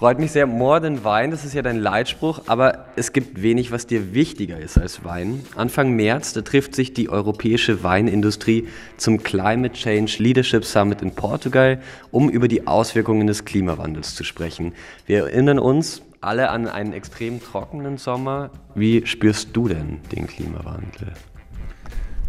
Freut 0.02 0.18
mich 0.18 0.32
sehr. 0.32 0.48
More 0.48 0.82
than 0.82 1.04
Wein, 1.04 1.30
das 1.30 1.46
ist 1.46 1.54
ja 1.54 1.62
dein 1.62 1.78
Leitspruch, 1.78 2.42
aber 2.48 2.86
es 2.96 3.14
gibt 3.14 3.44
wenig, 3.44 3.72
was 3.72 3.86
dir 3.86 4.16
wichtiger 4.16 4.58
ist 4.58 4.80
als 4.80 5.06
Wein. 5.06 5.46
Anfang 5.56 5.92
März, 5.92 6.34
da 6.34 6.42
trifft 6.42 6.74
sich 6.74 6.96
die 6.96 7.08
europäische 7.08 7.84
Weinindustrie 7.84 8.68
zum 8.98 9.22
Climate 9.22 9.76
Change 9.76 10.16
Leadership 10.18 10.66
Summit 10.66 11.04
in 11.04 11.14
Portugal, 11.14 11.80
um 12.10 12.32
über 12.32 12.48
die 12.48 12.66
Auswirkungen 12.66 13.28
des 13.28 13.46
Klimawandels 13.46 14.16
zu 14.16 14.24
sprechen. 14.24 14.74
Wir 15.06 15.20
erinnern 15.20 15.60
uns 15.60 16.02
alle 16.20 16.50
an 16.50 16.68
einen 16.68 16.94
extrem 16.94 17.40
trockenen 17.40 18.00
Sommer. 18.00 18.50
Wie 18.74 19.06
spürst 19.06 19.50
du 19.54 19.68
denn 19.68 20.00
den 20.12 20.26
Klimawandel? 20.26 21.14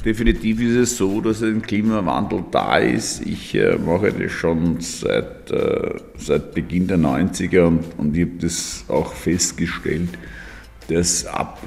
Definitiv 0.05 0.61
ist 0.61 0.75
es 0.75 0.97
so, 0.97 1.21
dass 1.21 1.45
ein 1.45 1.63
Klimawandel 1.63 2.45
da 2.51 2.79
ist. 2.79 3.25
Ich 3.25 3.55
äh, 3.55 3.77
mache 3.77 4.13
das 4.13 4.33
schon 4.33 4.81
seit, 4.81 5.49
äh, 5.53 5.95
seit 6.19 6.55
Beginn 6.55 6.89
der 6.89 6.99
90er 6.99 7.67
und, 7.67 7.85
und 7.99 8.17
ich 8.17 8.23
habe 8.23 8.39
das 8.41 8.85
auch 8.89 9.13
festgestellt, 9.13 10.09
dass 10.89 11.25
ab, 11.27 11.61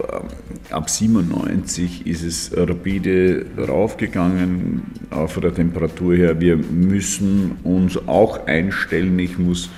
äh, 0.70 0.74
ab 0.74 0.90
97 0.90 2.06
ist 2.06 2.24
es 2.24 2.52
rapide 2.54 3.46
raufgegangen, 3.58 4.84
von 5.28 5.42
der 5.42 5.56
Temperatur 5.56 6.16
her. 6.16 6.42
Wir 6.42 6.58
müssen 6.58 7.58
uns 7.64 7.98
auch 8.06 8.48
einstellen. 8.48 9.18
Ich 9.18 9.38
muss 9.38 9.70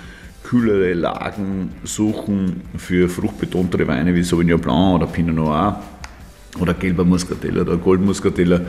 kühlere 0.44 0.94
Lagen 0.94 1.74
suchen 1.84 2.62
für 2.76 3.08
fruchtbetontere 3.08 3.88
Weine 3.88 4.16
wie 4.16 4.24
Sauvignon 4.24 4.60
Blanc 4.60 4.96
oder 4.96 5.06
Pinot 5.06 5.36
Noir 5.36 5.84
oder 6.60 6.74
gelber 6.74 7.06
Muscatella 7.06 7.62
oder 7.62 7.78
Goldmuscatella, 7.78 8.62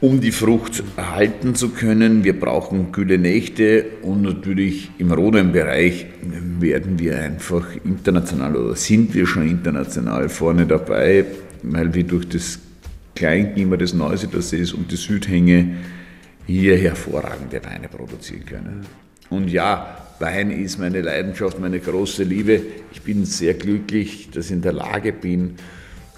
um 0.00 0.20
die 0.20 0.32
Frucht 0.32 0.82
halten 0.96 1.54
zu 1.54 1.70
können. 1.70 2.24
Wir 2.24 2.38
brauchen 2.38 2.92
kühle 2.92 3.18
Nächte 3.18 3.86
und 4.02 4.22
natürlich 4.22 4.90
im 4.98 5.10
roten 5.12 5.52
Bereich 5.52 6.06
werden 6.60 6.98
wir 6.98 7.18
einfach 7.18 7.66
international 7.84 8.56
oder 8.56 8.76
sind 8.76 9.14
wir 9.14 9.26
schon 9.26 9.48
international 9.48 10.28
vorne 10.28 10.66
dabei. 10.66 11.24
weil 11.62 11.92
wir 11.94 12.04
durch 12.04 12.28
das 12.28 12.58
Kleinklima 13.14 13.76
des 13.76 13.94
Neusiedler 13.94 14.42
Sees 14.42 14.72
und 14.72 14.90
die 14.90 14.96
Südhänge 14.96 15.76
hier 16.46 16.76
hervorragende 16.76 17.60
Weine 17.64 17.88
produzieren 17.88 18.44
können. 18.46 18.86
Und 19.30 19.48
ja, 19.48 20.06
Wein 20.18 20.50
ist 20.50 20.78
meine 20.78 21.00
Leidenschaft, 21.00 21.58
meine 21.58 21.80
große 21.80 22.22
Liebe. 22.22 22.60
Ich 22.92 23.02
bin 23.02 23.24
sehr 23.24 23.54
glücklich, 23.54 24.30
dass 24.32 24.46
ich 24.46 24.52
in 24.52 24.62
der 24.62 24.72
Lage 24.72 25.12
bin, 25.12 25.56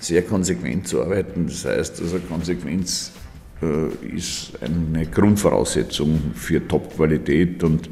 sehr 0.00 0.22
konsequent 0.22 0.88
zu 0.88 1.02
arbeiten. 1.02 1.46
Das 1.46 1.64
heißt, 1.64 2.00
also 2.00 2.18
Konsequenz 2.20 3.12
äh, 3.62 3.88
ist 4.14 4.52
eine 4.61 5.06
Grundvoraussetzung 5.06 6.32
für 6.34 6.66
Top-Qualität 6.66 7.64
und 7.64 7.88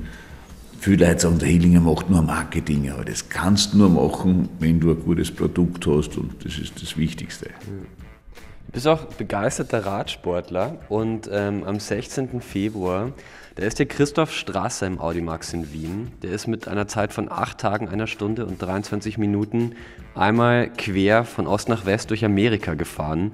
viele 0.79 1.07
Leute 1.07 1.21
sagen, 1.21 1.39
der 1.39 1.49
Hillinger 1.49 1.81
macht 1.81 2.09
nur 2.09 2.23
Marketing, 2.23 2.91
aber 2.91 3.05
das 3.05 3.29
kannst 3.29 3.75
du 3.75 3.79
nur 3.79 3.89
machen, 3.89 4.49
wenn 4.61 4.79
du 4.79 4.91
ein 4.91 5.01
gutes 5.01 5.31
Produkt 5.31 5.87
hast 5.87 6.17
und 6.17 6.45
das 6.45 6.59
ist 6.59 6.81
das 6.81 6.97
Wichtigste. 6.97 7.47
Du 7.47 8.73
bist 8.73 8.87
auch 8.87 9.05
begeisterter 9.05 9.85
Radsportler 9.85 10.79
und 10.89 11.29
ähm, 11.33 11.65
am 11.65 11.81
16. 11.81 12.41
Februar, 12.41 13.13
da 13.57 13.65
ist 13.65 13.79
der 13.79 13.87
Christoph 13.87 14.33
Strasser 14.33 14.87
im 14.87 15.01
Audimax 15.01 15.55
in 15.55 15.73
Wien. 15.73 16.13
Der 16.23 16.33
ist 16.33 16.47
mit 16.47 16.69
einer 16.69 16.89
Zeit 16.89 17.15
von 17.15 17.33
8 17.33 17.59
Tagen, 17.59 17.89
einer 17.89 18.07
Stunde 18.07 18.45
und 18.45 18.61
23 18.61 19.17
Minuten 19.17 19.73
einmal 20.15 20.69
quer 20.69 21.25
von 21.25 21.47
Ost 21.47 21.71
nach 21.71 21.87
West 21.87 22.11
durch 22.11 22.25
Amerika 22.25 22.75
gefahren. 22.75 23.33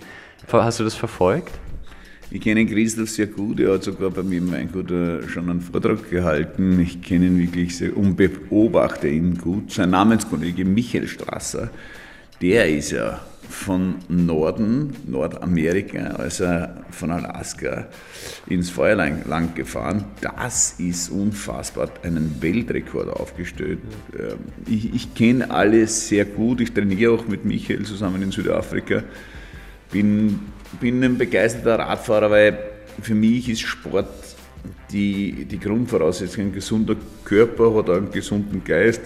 Hast 0.51 0.79
du 0.79 0.85
das 0.85 0.95
verfolgt? 0.95 1.53
Ich 2.31 2.41
kenne 2.41 2.65
Christoph 2.65 3.11
sehr 3.11 3.27
gut, 3.27 3.59
er 3.59 3.75
hat 3.75 3.83
sogar 3.83 4.11
bei 4.11 4.23
mir 4.23 4.39
im 4.39 4.53
Weingut 4.53 4.91
äh, 4.93 5.29
schon 5.29 5.51
einen 5.51 5.61
Vortrag 5.61 6.09
gehalten. 6.09 6.81
Ich 6.81 7.03
kenne 7.03 7.27
ihn 7.27 7.39
wirklich 7.39 7.77
sehr 7.77 7.95
und 7.97 8.17
beobachte 8.17 9.09
ihn 9.09 9.37
gut. 9.37 9.73
Sein 9.73 9.91
Namenskollege 9.91 10.65
Michael 10.65 11.09
Strasser, 11.09 11.71
der 12.41 12.69
ist 12.71 12.93
ja 12.93 13.21
von 13.53 13.97
Norden, 14.09 14.95
Nordamerika, 15.07 16.17
also 16.17 16.67
von 16.91 17.11
Alaska 17.11 17.87
ins 18.47 18.71
Feuerland 18.71 19.55
gefahren. 19.55 20.05
Das 20.21 20.77
ist 20.79 21.11
unfassbar, 21.11 21.91
einen 22.03 22.37
Weltrekord 22.41 23.09
aufgestellt. 23.09 23.79
Ähm, 24.19 24.39
ich, 24.67 24.95
ich 24.95 25.15
kenne 25.15 25.51
alle 25.51 25.87
sehr 25.87 26.25
gut, 26.25 26.61
ich 26.61 26.73
trainiere 26.73 27.13
auch 27.13 27.29
mit 27.29 27.45
Michael 27.45 27.85
zusammen 27.85 28.23
in 28.23 28.33
Südafrika. 28.33 29.03
Bin 29.91 30.41
bin 30.81 31.03
ein 31.03 31.19
begeisterter 31.19 31.79
Radfahrer, 31.79 32.31
weil 32.31 32.59
für 33.01 33.15
mich 33.15 33.49
ist 33.49 33.61
Sport 33.61 34.09
die, 34.91 35.45
die 35.45 35.59
Grundvoraussetzung. 35.59 36.47
Ein 36.47 36.53
gesunder 36.53 36.97
Körper 37.25 37.75
hat 37.75 37.91
einen 37.91 38.11
gesunden 38.11 38.63
Geist. 38.65 39.03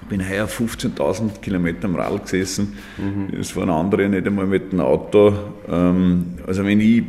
Ich 0.00 0.08
bin 0.08 0.26
heuer 0.26 0.46
15.000 0.46 1.40
Kilometer 1.40 1.86
am 1.86 1.96
Radl 1.96 2.20
gesessen. 2.20 2.78
Mhm. 2.98 3.36
Das 3.36 3.50
fahren 3.50 3.70
andere 3.70 4.08
nicht 4.08 4.26
einmal 4.26 4.46
mit 4.46 4.72
dem 4.72 4.80
Auto. 4.80 5.34
Ähm, 5.68 6.24
also 6.46 6.64
wenn 6.64 6.80
ich 6.80 7.02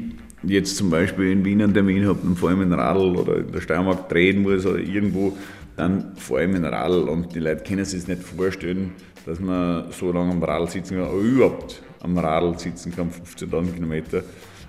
jetzt 0.44 0.76
zum 0.76 0.90
Beispiel 0.90 1.32
in 1.32 1.46
Wien 1.46 1.62
einen 1.62 1.74
Termin 1.74 2.08
habe, 2.08 2.36
fahre 2.36 2.54
ich 2.54 2.60
mit 2.60 2.72
dem 2.72 2.80
Radl 2.80 3.16
oder 3.16 3.38
in 3.38 3.52
der 3.52 3.62
Steiermark 3.62 4.10
drehen 4.10 4.42
muss 4.42 4.66
oder 4.66 4.80
irgendwo, 4.80 5.38
dann 5.76 6.14
ich 6.18 6.30
mit 6.30 6.56
dem 6.56 6.66
Radl 6.66 7.08
und 7.08 7.34
die 7.36 7.40
Leute 7.40 7.64
können 7.64 7.86
sich 7.86 8.08
nicht 8.08 8.24
vorstellen, 8.24 8.92
dass 9.26 9.40
man 9.40 9.92
so 9.92 10.12
lange 10.12 10.32
am 10.32 10.44
Radl 10.44 10.68
sitzen 10.68 10.96
kann, 10.96 11.06
aber 11.06 11.20
überhaupt 11.20 11.82
am 12.02 12.18
Radl 12.18 12.58
sitzen 12.58 12.96
kann, 12.96 13.10
15.000 13.12 13.74
Kilometer. 13.74 14.24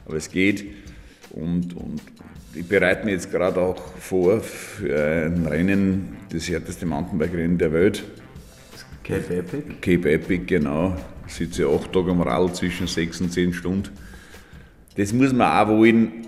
Aber 0.06 0.16
es 0.16 0.30
geht. 0.30 0.64
Und, 1.30 1.76
und 1.76 2.02
ich 2.54 2.66
bereite 2.66 3.04
mich 3.04 3.14
jetzt 3.14 3.30
gerade 3.30 3.60
auch 3.60 3.80
vor 3.98 4.40
für 4.40 5.26
ein 5.26 5.46
Rennen, 5.46 6.16
das 6.32 6.48
härteste 6.48 6.86
Mountainbike-Rennen 6.86 7.58
der 7.58 7.72
Welt. 7.72 8.04
Cape 9.02 9.36
Epic? 9.36 9.62
Cape 9.80 10.12
Epic, 10.12 10.44
genau. 10.46 10.96
Ich 11.26 11.34
sitze 11.34 11.66
acht 11.68 11.92
Tage 11.92 12.10
am 12.10 12.20
Radl 12.22 12.52
zwischen 12.52 12.86
sechs 12.86 13.20
und 13.20 13.32
zehn 13.32 13.52
Stunden. 13.52 13.88
Das 14.96 15.12
muss 15.12 15.32
man 15.32 15.50
auch 15.50 15.68
wollen, 15.68 16.26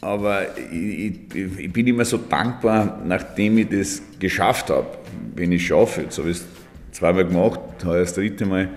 aber 0.00 0.58
ich, 0.58 1.20
ich, 1.34 1.58
ich 1.58 1.72
bin 1.72 1.86
immer 1.86 2.04
so 2.04 2.18
dankbar, 2.18 3.02
nachdem 3.04 3.58
ich 3.58 3.68
das 3.68 4.02
geschafft 4.18 4.70
habe. 4.70 4.86
Wenn 5.34 5.52
ich 5.52 5.62
es 5.62 5.68
schaffe, 5.68 6.02
jetzt 6.02 6.18
habe 6.18 6.30
ich 6.30 6.38
es 6.38 6.46
zweimal 6.92 7.26
gemacht, 7.26 7.60
heuer 7.84 8.00
das 8.00 8.14
dritte 8.14 8.46
Mal, 8.46 8.70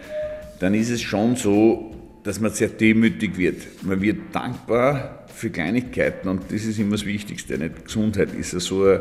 dann 0.59 0.73
ist 0.73 0.89
es 0.89 1.01
schon 1.01 1.35
so, 1.35 1.94
dass 2.25 2.39
man 2.39 2.51
sehr 2.51 2.69
demütig 2.69 3.37
wird. 3.37 3.83
Man 3.83 4.01
wird 4.01 4.17
dankbar 4.33 5.25
für 5.33 5.51
Kleinigkeiten 5.51 6.27
und 6.27 6.51
das 6.51 6.65
ist 6.65 6.79
immer 6.79 6.93
das 6.93 7.05
Wichtigste. 7.05 7.57
Nicht? 7.57 7.85
Gesundheit 7.85 8.33
ist 8.33 8.51
ja 8.51 8.59
so 8.59 8.83
ein, 8.83 8.99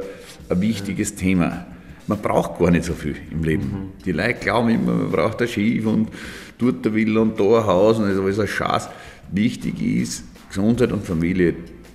ein 0.50 0.60
wichtiges 0.60 1.14
Thema. 1.14 1.66
Man 2.06 2.18
braucht 2.20 2.58
gar 2.58 2.70
nicht 2.70 2.84
so 2.84 2.92
viel 2.92 3.16
im 3.30 3.42
Leben. 3.42 3.64
Mhm. 3.64 4.04
Die 4.04 4.12
Leute 4.12 4.34
glauben 4.34 4.68
immer, 4.68 4.92
man 4.92 5.10
braucht 5.10 5.40
ein 5.40 5.48
Schiff 5.48 5.86
und 5.86 6.10
dort 6.58 6.86
ein 6.86 6.94
Villa 6.94 7.22
und 7.22 7.40
da 7.40 7.60
ein 7.60 7.66
Haus 7.66 7.98
und 7.98 8.04
das 8.04 8.12
ist 8.12 8.20
alles 8.20 8.40
ein 8.40 8.46
Schatz. 8.46 8.90
Wichtig 9.32 9.80
ist 9.80 10.24
Gesundheit 10.50 10.92
und 10.92 11.02
Familie, 11.02 11.54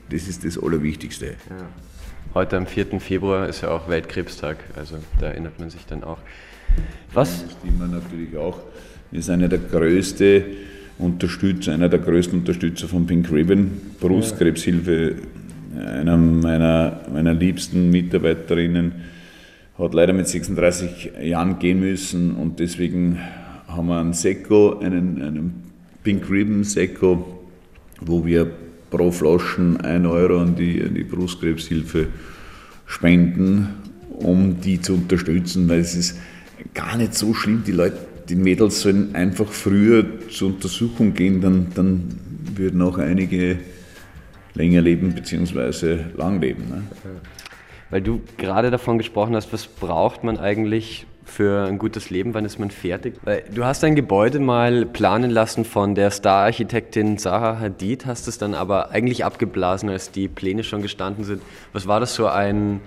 das 0.10 0.28
ist 0.28 0.44
das 0.44 0.58
Allerwichtigste. 0.58 1.28
Ja. 1.28 1.70
Heute 2.34 2.58
am 2.58 2.66
4. 2.66 3.00
Februar 3.00 3.48
ist 3.48 3.62
ja 3.62 3.70
auch 3.70 3.88
Weltkrebstag, 3.88 4.58
also 4.76 4.98
da 5.20 5.28
erinnert 5.28 5.60
man 5.60 5.70
sich 5.70 5.86
dann 5.86 6.04
auch. 6.04 6.18
Was? 7.14 7.44
Das 7.44 7.52
stimmt 7.52 7.92
natürlich 7.92 8.36
auch. 8.36 8.60
Wir 9.12 9.22
sind 9.22 9.36
einer 9.36 9.48
der 9.48 9.60
größte 9.60 10.46
Unterstützer, 11.00 11.74
einer 11.74 11.90
der 11.90 12.00
größten 12.00 12.40
Unterstützer 12.40 12.88
von 12.88 13.08
Pink 13.08 13.32
Ribbon, 13.32 13.72
Brustkrebshilfe, 14.00 15.16
einer 15.78 16.18
meiner, 16.18 17.02
meiner 17.12 17.34
liebsten 17.34 17.90
Mitarbeiterinnen 17.90 18.92
hat 19.78 19.94
leider 19.94 20.12
mit 20.12 20.28
36 20.28 21.12
Jahren 21.24 21.58
gehen 21.58 21.80
müssen 21.80 22.36
und 22.36 22.60
deswegen 22.60 23.18
haben 23.68 23.88
wir 23.88 24.00
einen 24.00 24.14
Sekko, 24.14 24.80
einen, 24.80 25.22
einen 25.22 25.64
Pink 26.04 26.30
Ribbon 26.30 26.66
Sekko, 26.66 27.40
wo 28.02 28.26
wir 28.26 28.52
pro 28.90 29.12
Flaschen 29.12 29.80
1 29.80 30.06
Euro 30.06 30.42
an 30.42 30.56
die, 30.56 30.82
an 30.82 30.96
die 30.96 31.04
Brustkrebshilfe 31.04 32.08
spenden, 32.86 33.70
um 34.10 34.60
die 34.60 34.82
zu 34.82 34.96
unterstützen, 34.96 35.70
weil 35.70 35.80
es 35.80 35.96
ist 35.96 36.20
gar 36.74 36.98
nicht 36.98 37.14
so 37.14 37.34
schlimm. 37.34 37.64
Die 37.66 37.72
Leute 37.72 37.98
die 38.30 38.36
Mädels 38.36 38.82
sollen 38.82 39.16
einfach 39.16 39.48
früher 39.48 40.06
zur 40.30 40.50
Untersuchung 40.50 41.14
gehen, 41.14 41.42
dann, 41.42 41.68
dann 41.74 42.20
würden 42.56 42.82
auch 42.82 42.98
einige 42.98 43.58
länger 44.54 44.82
leben 44.82 45.14
bzw. 45.14 46.00
lang 46.16 46.40
leben. 46.40 46.70
Ne? 46.70 46.84
Weil 47.90 48.02
du 48.02 48.22
gerade 48.38 48.70
davon 48.70 48.98
gesprochen 48.98 49.36
hast, 49.36 49.52
was 49.52 49.66
braucht 49.68 50.24
man 50.24 50.38
eigentlich 50.38 51.08
für 51.26 51.66
ein 51.66 51.78
gutes 51.78 52.10
Leben, 52.10 52.34
wann 52.34 52.46
ist 52.46 52.60
man 52.60 52.72
fertig? 52.72 53.16
Weil 53.24 53.44
du 53.54 53.64
hast 53.64 53.84
dein 53.84 53.96
Gebäude 53.96 54.40
mal 54.40 54.86
planen 54.86 55.30
lassen 55.30 55.64
von 55.64 55.96
der 55.96 56.12
Star-Architektin 56.12 57.18
Zaha 57.18 57.60
Hadid, 57.60 58.06
hast 58.06 58.28
es 58.28 58.38
dann 58.38 58.56
aber 58.56 58.92
eigentlich 58.92 59.26
abgeblasen, 59.26 59.90
als 59.90 60.12
die 60.12 60.28
Pläne 60.28 60.64
schon 60.64 60.82
gestanden 60.82 61.24
sind. 61.24 61.42
Was 61.72 61.88
war 61.88 62.00
das 62.00 62.16
so 62.16 62.28
ein 62.28 62.82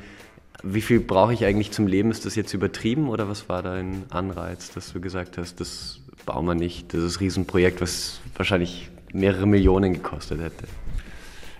wie 0.62 0.80
viel 0.80 1.00
brauche 1.00 1.32
ich 1.32 1.44
eigentlich 1.44 1.70
zum 1.70 1.86
Leben? 1.86 2.10
Ist 2.10 2.24
das 2.24 2.36
jetzt 2.36 2.54
übertrieben 2.54 3.08
oder 3.08 3.28
was 3.28 3.48
war 3.48 3.62
dein 3.62 4.04
Anreiz, 4.10 4.70
dass 4.70 4.92
du 4.92 5.00
gesagt 5.00 5.38
hast, 5.38 5.60
das 5.60 6.00
bauen 6.24 6.46
wir 6.46 6.54
nicht, 6.54 6.94
das 6.94 7.02
ist 7.02 7.16
ein 7.16 7.18
Riesenprojekt, 7.24 7.80
was 7.80 8.20
wahrscheinlich 8.36 8.90
mehrere 9.12 9.46
Millionen 9.46 9.92
gekostet 9.92 10.40
hätte? 10.40 10.64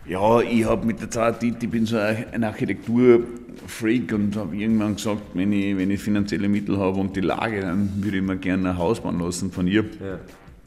Ja, 0.07 0.41
ich 0.41 0.65
habe 0.65 0.87
mit 0.87 1.01
der 1.01 1.11
Zeit, 1.11 1.43
ich 1.43 1.57
bin 1.59 1.87
so 1.87 1.97
ein 1.97 2.43
Architekturfreak 2.43 4.13
und 4.13 4.37
habe 4.37 4.57
irgendwann 4.57 4.97
gesagt, 4.97 5.23
wenn 5.35 5.53
ich, 5.53 5.77
wenn 5.77 5.91
ich 5.91 6.01
finanzielle 6.01 6.49
Mittel 6.49 6.79
habe 6.79 6.99
und 6.99 7.15
die 7.15 7.21
Lage, 7.21 7.61
dann 7.61 8.03
würde 8.03 8.17
ich 8.17 8.23
mir 8.23 8.37
gerne 8.37 8.71
ein 8.71 8.79
Haus 8.79 9.01
bauen 9.01 9.21
lassen 9.21 9.53
von 9.53 9.69
ihr. 9.69 9.85
Ja. 9.85 10.19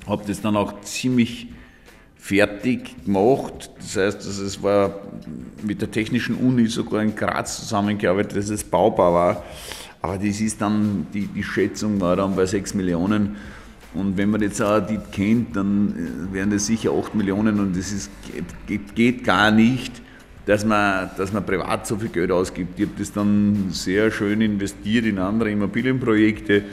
Habe 0.07 0.23
das 0.25 0.41
dann 0.41 0.55
auch 0.55 0.81
ziemlich 0.81 1.49
fertig 2.25 3.05
gemacht. 3.05 3.69
Das 3.77 3.97
heißt, 3.97 4.25
es 4.25 4.63
war 4.63 4.99
mit 5.61 5.79
der 5.79 5.91
Technischen 5.91 6.35
Uni 6.35 6.65
sogar 6.65 7.03
in 7.03 7.15
Graz 7.15 7.59
zusammengearbeitet, 7.59 8.35
dass 8.35 8.49
es 8.49 8.63
baubar 8.63 9.13
war. 9.13 9.43
Aber 10.01 10.17
das 10.17 10.41
ist 10.41 10.59
dann, 10.59 11.05
die, 11.13 11.27
die 11.27 11.43
Schätzung 11.43 12.01
war 12.01 12.15
dann 12.15 12.35
bei 12.35 12.47
6 12.47 12.73
Millionen. 12.73 13.35
Und 13.93 14.17
wenn 14.17 14.31
man 14.31 14.41
jetzt 14.41 14.59
auch 14.59 14.79
die 14.79 14.97
kennt, 15.11 15.55
dann 15.55 16.29
äh, 16.31 16.33
wären 16.33 16.49
das 16.49 16.65
sicher 16.65 16.93
8 16.93 17.13
Millionen 17.13 17.59
und 17.59 17.77
das 17.77 17.91
ist, 17.91 18.09
geht, 18.65 18.95
geht 18.95 19.23
gar 19.23 19.51
nicht, 19.51 20.01
dass 20.47 20.65
man, 20.65 21.11
dass 21.17 21.31
man 21.31 21.45
privat 21.45 21.85
so 21.85 21.95
viel 21.95 22.09
Geld 22.09 22.31
ausgibt. 22.31 22.79
Ich 22.79 22.87
habe 22.87 22.97
das 22.97 23.13
dann 23.13 23.67
sehr 23.69 24.09
schön 24.09 24.41
investiert 24.41 25.05
in 25.05 25.19
andere 25.19 25.51
Immobilienprojekte, 25.51 26.63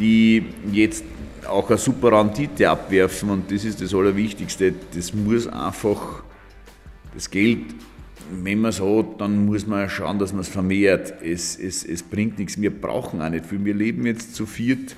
die 0.00 0.46
jetzt 0.72 1.04
auch 1.48 1.68
eine 1.68 1.78
super 1.78 2.12
Rendite 2.12 2.68
abwerfen 2.68 3.30
und 3.30 3.50
das 3.50 3.64
ist 3.64 3.80
das 3.80 3.94
Allerwichtigste. 3.94 4.74
Das 4.94 5.14
muss 5.14 5.46
einfach, 5.46 6.22
das 7.14 7.30
Geld, 7.30 7.74
wenn 8.30 8.60
man 8.60 8.70
es 8.70 8.80
hat, 8.80 9.20
dann 9.20 9.46
muss 9.46 9.66
man 9.66 9.88
schauen, 9.88 10.18
dass 10.18 10.32
man 10.32 10.42
es 10.42 10.48
vermehrt. 10.48 11.14
Es, 11.22 11.58
es, 11.58 12.02
bringt 12.02 12.38
nichts, 12.38 12.60
wir 12.60 12.70
brauchen 12.70 13.20
auch 13.20 13.28
nicht 13.30 13.46
viel. 13.46 13.64
Wir 13.64 13.74
leben 13.74 14.06
jetzt 14.06 14.34
zu 14.34 14.46
viert 14.46 14.96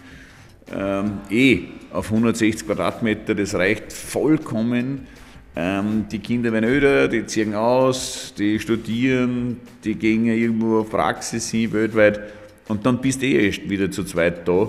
ähm, 0.75 1.19
eh 1.31 1.61
auf 1.93 2.11
160 2.11 2.67
Quadratmeter, 2.67 3.35
das 3.35 3.55
reicht 3.55 3.93
vollkommen. 3.93 5.07
Ähm, 5.55 6.07
die 6.11 6.19
Kinder 6.19 6.53
werden 6.53 6.69
öder, 6.69 7.09
die 7.09 7.27
ziehen 7.27 7.55
aus, 7.55 8.33
die 8.39 8.59
studieren, 8.59 9.61
die 9.85 9.95
gehen 9.95 10.25
irgendwo 10.27 10.81
auf 10.81 10.91
Praxis 10.91 11.51
hin, 11.51 11.73
weltweit. 11.73 12.21
Und 12.69 12.87
dann 12.87 13.01
bist 13.01 13.21
du 13.21 13.27
eh 13.27 13.47
erst 13.47 13.69
wieder 13.69 13.91
zu 13.91 14.05
zweit 14.05 14.49
da. 14.49 14.69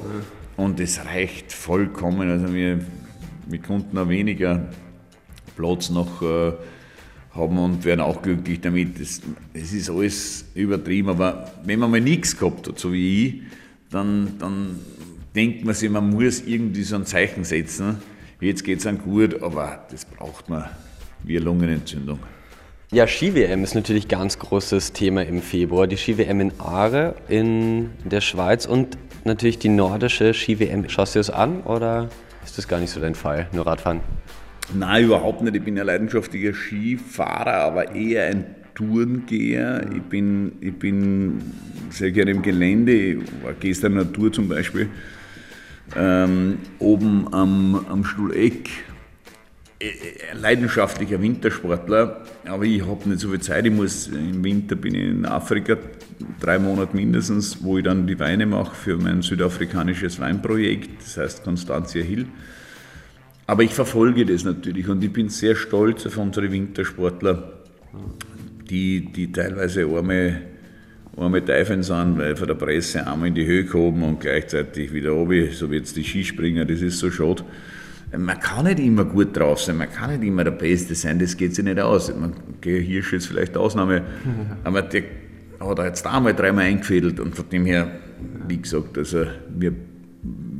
Und 0.55 0.79
es 0.79 1.03
reicht 1.03 1.51
vollkommen. 1.51 2.29
Also 2.29 2.53
wir, 2.53 2.79
Wir 3.45 3.59
konnten 3.59 3.97
auch 3.97 4.07
weniger 4.07 4.69
Platz 5.55 5.89
noch 5.89 6.21
äh, 6.21 6.53
haben 7.31 7.57
und 7.57 7.83
werden 7.83 7.99
auch 7.99 8.21
glücklich 8.21 8.61
damit. 8.61 8.99
Es 8.99 9.21
ist 9.53 9.89
alles 9.89 10.45
übertrieben, 10.55 11.09
aber 11.09 11.51
wenn 11.63 11.79
man 11.79 11.91
mal 11.91 11.99
nichts 11.99 12.37
gehabt 12.37 12.67
hat, 12.67 12.79
so 12.79 12.93
wie 12.93 13.27
ich, 13.27 13.41
dann, 13.89 14.37
dann 14.39 14.79
denkt 15.35 15.65
man 15.65 15.75
sich, 15.75 15.89
man 15.89 16.09
muss 16.09 16.41
irgendwie 16.41 16.83
so 16.83 16.95
ein 16.95 17.05
Zeichen 17.05 17.43
setzen. 17.43 17.97
Jetzt 18.39 18.63
geht 18.63 18.79
es 18.79 18.87
einem 18.87 18.99
gut, 18.99 19.41
aber 19.41 19.85
das 19.91 20.05
braucht 20.05 20.49
man 20.49 20.69
wie 21.23 21.37
eine 21.37 21.45
Lungenentzündung. 21.45 22.19
Ja, 22.93 23.07
Ski-WM 23.07 23.63
ist 23.63 23.73
natürlich 23.73 24.07
ganz 24.07 24.37
großes 24.37 24.93
Thema 24.93 25.25
im 25.25 25.41
Februar. 25.41 25.87
Die 25.87 25.97
Ski-WM 25.97 26.39
in 26.41 26.51
Aare 26.59 27.15
in 27.27 27.89
der 28.05 28.21
Schweiz 28.21 28.67
und 28.67 28.99
natürlich 29.23 29.57
die 29.57 29.69
nordische 29.69 30.35
Ski-WM. 30.35 30.87
Schaust 30.89 31.15
du 31.15 31.19
das 31.19 31.31
an 31.31 31.61
oder 31.61 32.09
ist 32.45 32.55
das 32.59 32.67
gar 32.67 32.79
nicht 32.79 32.91
so 32.91 32.99
dein 32.99 33.15
Fall, 33.15 33.47
nur 33.51 33.65
Radfahren? 33.65 34.01
Nein, 34.75 35.05
überhaupt 35.05 35.41
nicht. 35.41 35.55
Ich 35.55 35.63
bin 35.63 35.79
ein 35.79 35.87
leidenschaftlicher 35.87 36.53
Skifahrer, 36.53 37.63
aber 37.63 37.95
eher 37.95 38.27
ein 38.27 38.45
Tourengeher. 38.75 39.87
Ich 39.95 40.03
bin, 40.03 40.51
ich 40.61 40.77
bin 40.77 41.41
sehr 41.89 42.11
gerne 42.11 42.29
im 42.29 42.43
Gelände. 42.43 42.93
Ich 42.93 43.17
war 43.41 43.53
gestern 43.59 44.13
Tour 44.13 44.31
zum 44.31 44.47
Beispiel. 44.47 44.87
Ähm, 45.97 46.59
oben 46.77 47.27
am, 47.33 47.87
am 47.89 48.05
Stuhleck. 48.05 48.69
Äh, 49.83 49.87
äh, 49.87 50.39
leidenschaftlicher 50.39 51.21
Wintersportler, 51.21 52.21
aber 52.45 52.63
ich 52.63 52.85
habe 52.85 53.09
nicht 53.09 53.19
so 53.19 53.29
viel 53.29 53.41
Zeit. 53.41 53.65
Ich 53.65 53.71
muss, 53.71 54.07
Im 54.07 54.41
Winter 54.41 54.75
bin 54.75 54.95
ich 54.95 55.03
in 55.03 55.25
Afrika, 55.25 55.75
drei 56.39 56.57
Monate 56.57 56.95
mindestens, 56.95 57.61
wo 57.61 57.77
ich 57.77 57.83
dann 57.83 58.07
die 58.07 58.17
Weine 58.17 58.45
mache 58.45 58.73
für 58.73 58.97
mein 58.97 59.21
südafrikanisches 59.21 60.21
Weinprojekt, 60.21 61.01
das 61.01 61.17
heißt 61.17 61.43
Constantia 61.43 62.01
Hill. 62.01 62.27
Aber 63.45 63.63
ich 63.63 63.73
verfolge 63.73 64.25
das 64.25 64.45
natürlich 64.45 64.87
und 64.87 65.03
ich 65.03 65.11
bin 65.11 65.27
sehr 65.27 65.55
stolz 65.55 66.05
auf 66.05 66.17
unsere 66.17 66.49
Wintersportler, 66.49 67.51
die, 68.69 69.11
die 69.11 69.33
teilweise 69.33 69.85
arme, 69.85 70.43
arme 71.17 71.43
Teufel 71.43 71.83
sind, 71.83 72.17
weil 72.17 72.37
von 72.37 72.47
der 72.47 72.55
Presse 72.55 73.05
einmal 73.05 73.27
in 73.27 73.35
die 73.35 73.45
Höhe 73.45 73.65
gehoben 73.65 74.03
und 74.03 74.21
gleichzeitig 74.21 74.93
wieder 74.93 75.11
runter, 75.11 75.51
so 75.51 75.69
wie 75.69 75.75
jetzt 75.75 75.97
die 75.97 76.05
Skispringer, 76.05 76.63
das 76.63 76.81
ist 76.81 76.99
so 76.99 77.11
schade. 77.11 77.43
Man 78.15 78.39
kann 78.39 78.65
nicht 78.65 78.79
immer 78.79 79.05
gut 79.05 79.35
drauf 79.35 79.59
sein, 79.61 79.77
man 79.77 79.91
kann 79.91 80.11
nicht 80.11 80.27
immer 80.27 80.43
der 80.43 80.51
Beste 80.51 80.93
sein, 80.93 81.17
das 81.17 81.35
geht 81.35 81.55
sich 81.55 81.65
nicht 81.65 81.79
aus. 81.79 82.13
Man, 82.15 82.33
okay, 82.57 82.83
Hirsch 82.83 83.13
ist 83.13 83.25
vielleicht 83.25 83.57
Ausnahme, 83.57 84.03
aber 84.63 84.83
der 84.83 85.03
hat 85.59 85.79
er 85.79 85.85
jetzt 85.87 86.05
einmal 86.05 86.33
dreimal 86.33 86.65
eingefädelt 86.65 87.19
und 87.19 87.35
von 87.35 87.49
dem 87.49 87.65
her, 87.65 87.91
wie 88.47 88.61
gesagt, 88.61 88.97
also 88.97 89.25
wir 89.49 89.73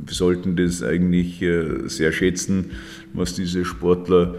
sollten 0.08 0.56
das 0.56 0.82
eigentlich 0.82 1.40
äh, 1.42 1.88
sehr 1.88 2.12
schätzen, 2.12 2.72
was 3.12 3.34
diese 3.34 3.64
Sportler 3.64 4.34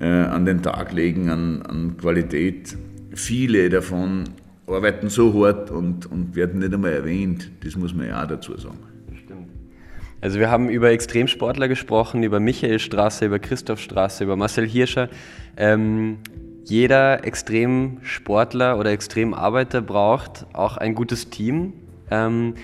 äh, 0.00 0.06
an 0.06 0.46
den 0.46 0.62
Tag 0.62 0.92
legen 0.92 1.30
an, 1.30 1.62
an 1.62 1.96
Qualität. 1.96 2.76
Viele 3.12 3.68
davon 3.68 4.24
arbeiten 4.66 5.08
so 5.08 5.44
hart 5.44 5.70
und, 5.70 6.06
und 6.06 6.34
werden 6.34 6.60
nicht 6.60 6.74
einmal 6.74 6.92
erwähnt. 6.92 7.50
Das 7.62 7.76
muss 7.76 7.94
man 7.94 8.08
ja 8.08 8.22
auch 8.22 8.28
dazu 8.28 8.56
sagen. 8.58 8.78
Also 10.26 10.40
wir 10.40 10.50
haben 10.50 10.68
über 10.70 10.90
Extremsportler 10.90 11.68
gesprochen, 11.68 12.24
über 12.24 12.40
Michael 12.40 12.80
Straße, 12.80 13.26
über 13.26 13.38
Christoph 13.38 13.78
Straße, 13.78 14.24
über 14.24 14.34
Marcel 14.34 14.66
Hirscher. 14.66 15.08
Ähm, 15.56 16.18
jeder 16.64 17.24
Extremsportler 17.24 18.76
oder 18.76 18.90
Extremarbeiter 18.90 19.82
braucht 19.82 20.46
auch 20.52 20.78
ein 20.78 20.96
gutes 20.96 21.30
Team. 21.30 21.74
Ähm, 22.10 22.54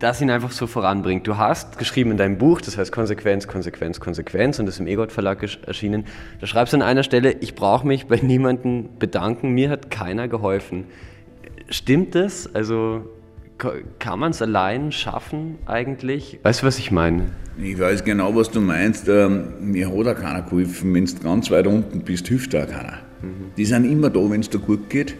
das 0.00 0.20
ihn 0.20 0.30
einfach 0.30 0.50
so 0.50 0.66
voranbringt. 0.66 1.28
Du 1.28 1.36
hast 1.36 1.78
geschrieben 1.78 2.10
in 2.10 2.16
deinem 2.16 2.38
Buch, 2.38 2.60
das 2.60 2.76
heißt 2.76 2.90
Konsequenz, 2.90 3.46
Konsequenz, 3.46 4.00
Konsequenz 4.00 4.58
und 4.58 4.66
ist 4.66 4.80
im 4.80 4.88
EGOT 4.88 5.12
Verlag 5.12 5.44
erschienen. 5.64 6.06
Da 6.40 6.48
schreibst 6.48 6.72
du 6.72 6.78
an 6.78 6.82
einer 6.82 7.04
Stelle, 7.04 7.36
ich 7.38 7.54
brauche 7.54 7.86
mich 7.86 8.08
bei 8.08 8.16
niemandem 8.16 8.98
bedanken, 8.98 9.50
mir 9.50 9.70
hat 9.70 9.92
keiner 9.92 10.26
geholfen. 10.26 10.86
Stimmt 11.68 12.16
das? 12.16 12.52
Also 12.52 13.04
kann 13.98 14.18
man 14.18 14.30
es 14.30 14.42
allein 14.42 14.92
schaffen 14.92 15.58
eigentlich? 15.66 16.38
Weißt 16.42 16.62
du, 16.62 16.66
was 16.66 16.78
ich 16.78 16.90
meine? 16.90 17.26
Ich 17.62 17.78
weiß 17.78 18.04
genau, 18.04 18.34
was 18.34 18.50
du 18.50 18.60
meinst. 18.60 19.08
Ähm, 19.08 19.44
mir 19.60 19.88
hat 19.88 20.06
auch 20.06 20.20
keiner 20.20 20.42
geholfen. 20.42 20.94
Wenn 20.94 21.04
du 21.04 21.14
ganz 21.22 21.50
weit 21.50 21.66
unten 21.66 22.00
bist, 22.00 22.28
hilft 22.28 22.54
auch 22.54 22.66
keiner. 22.66 22.98
Mhm. 23.20 23.52
Die 23.56 23.64
sind 23.64 23.84
immer 23.84 24.10
da, 24.10 24.20
wenn 24.30 24.40
es 24.40 24.50
dir 24.50 24.58
gut 24.58 24.88
geht. 24.90 25.14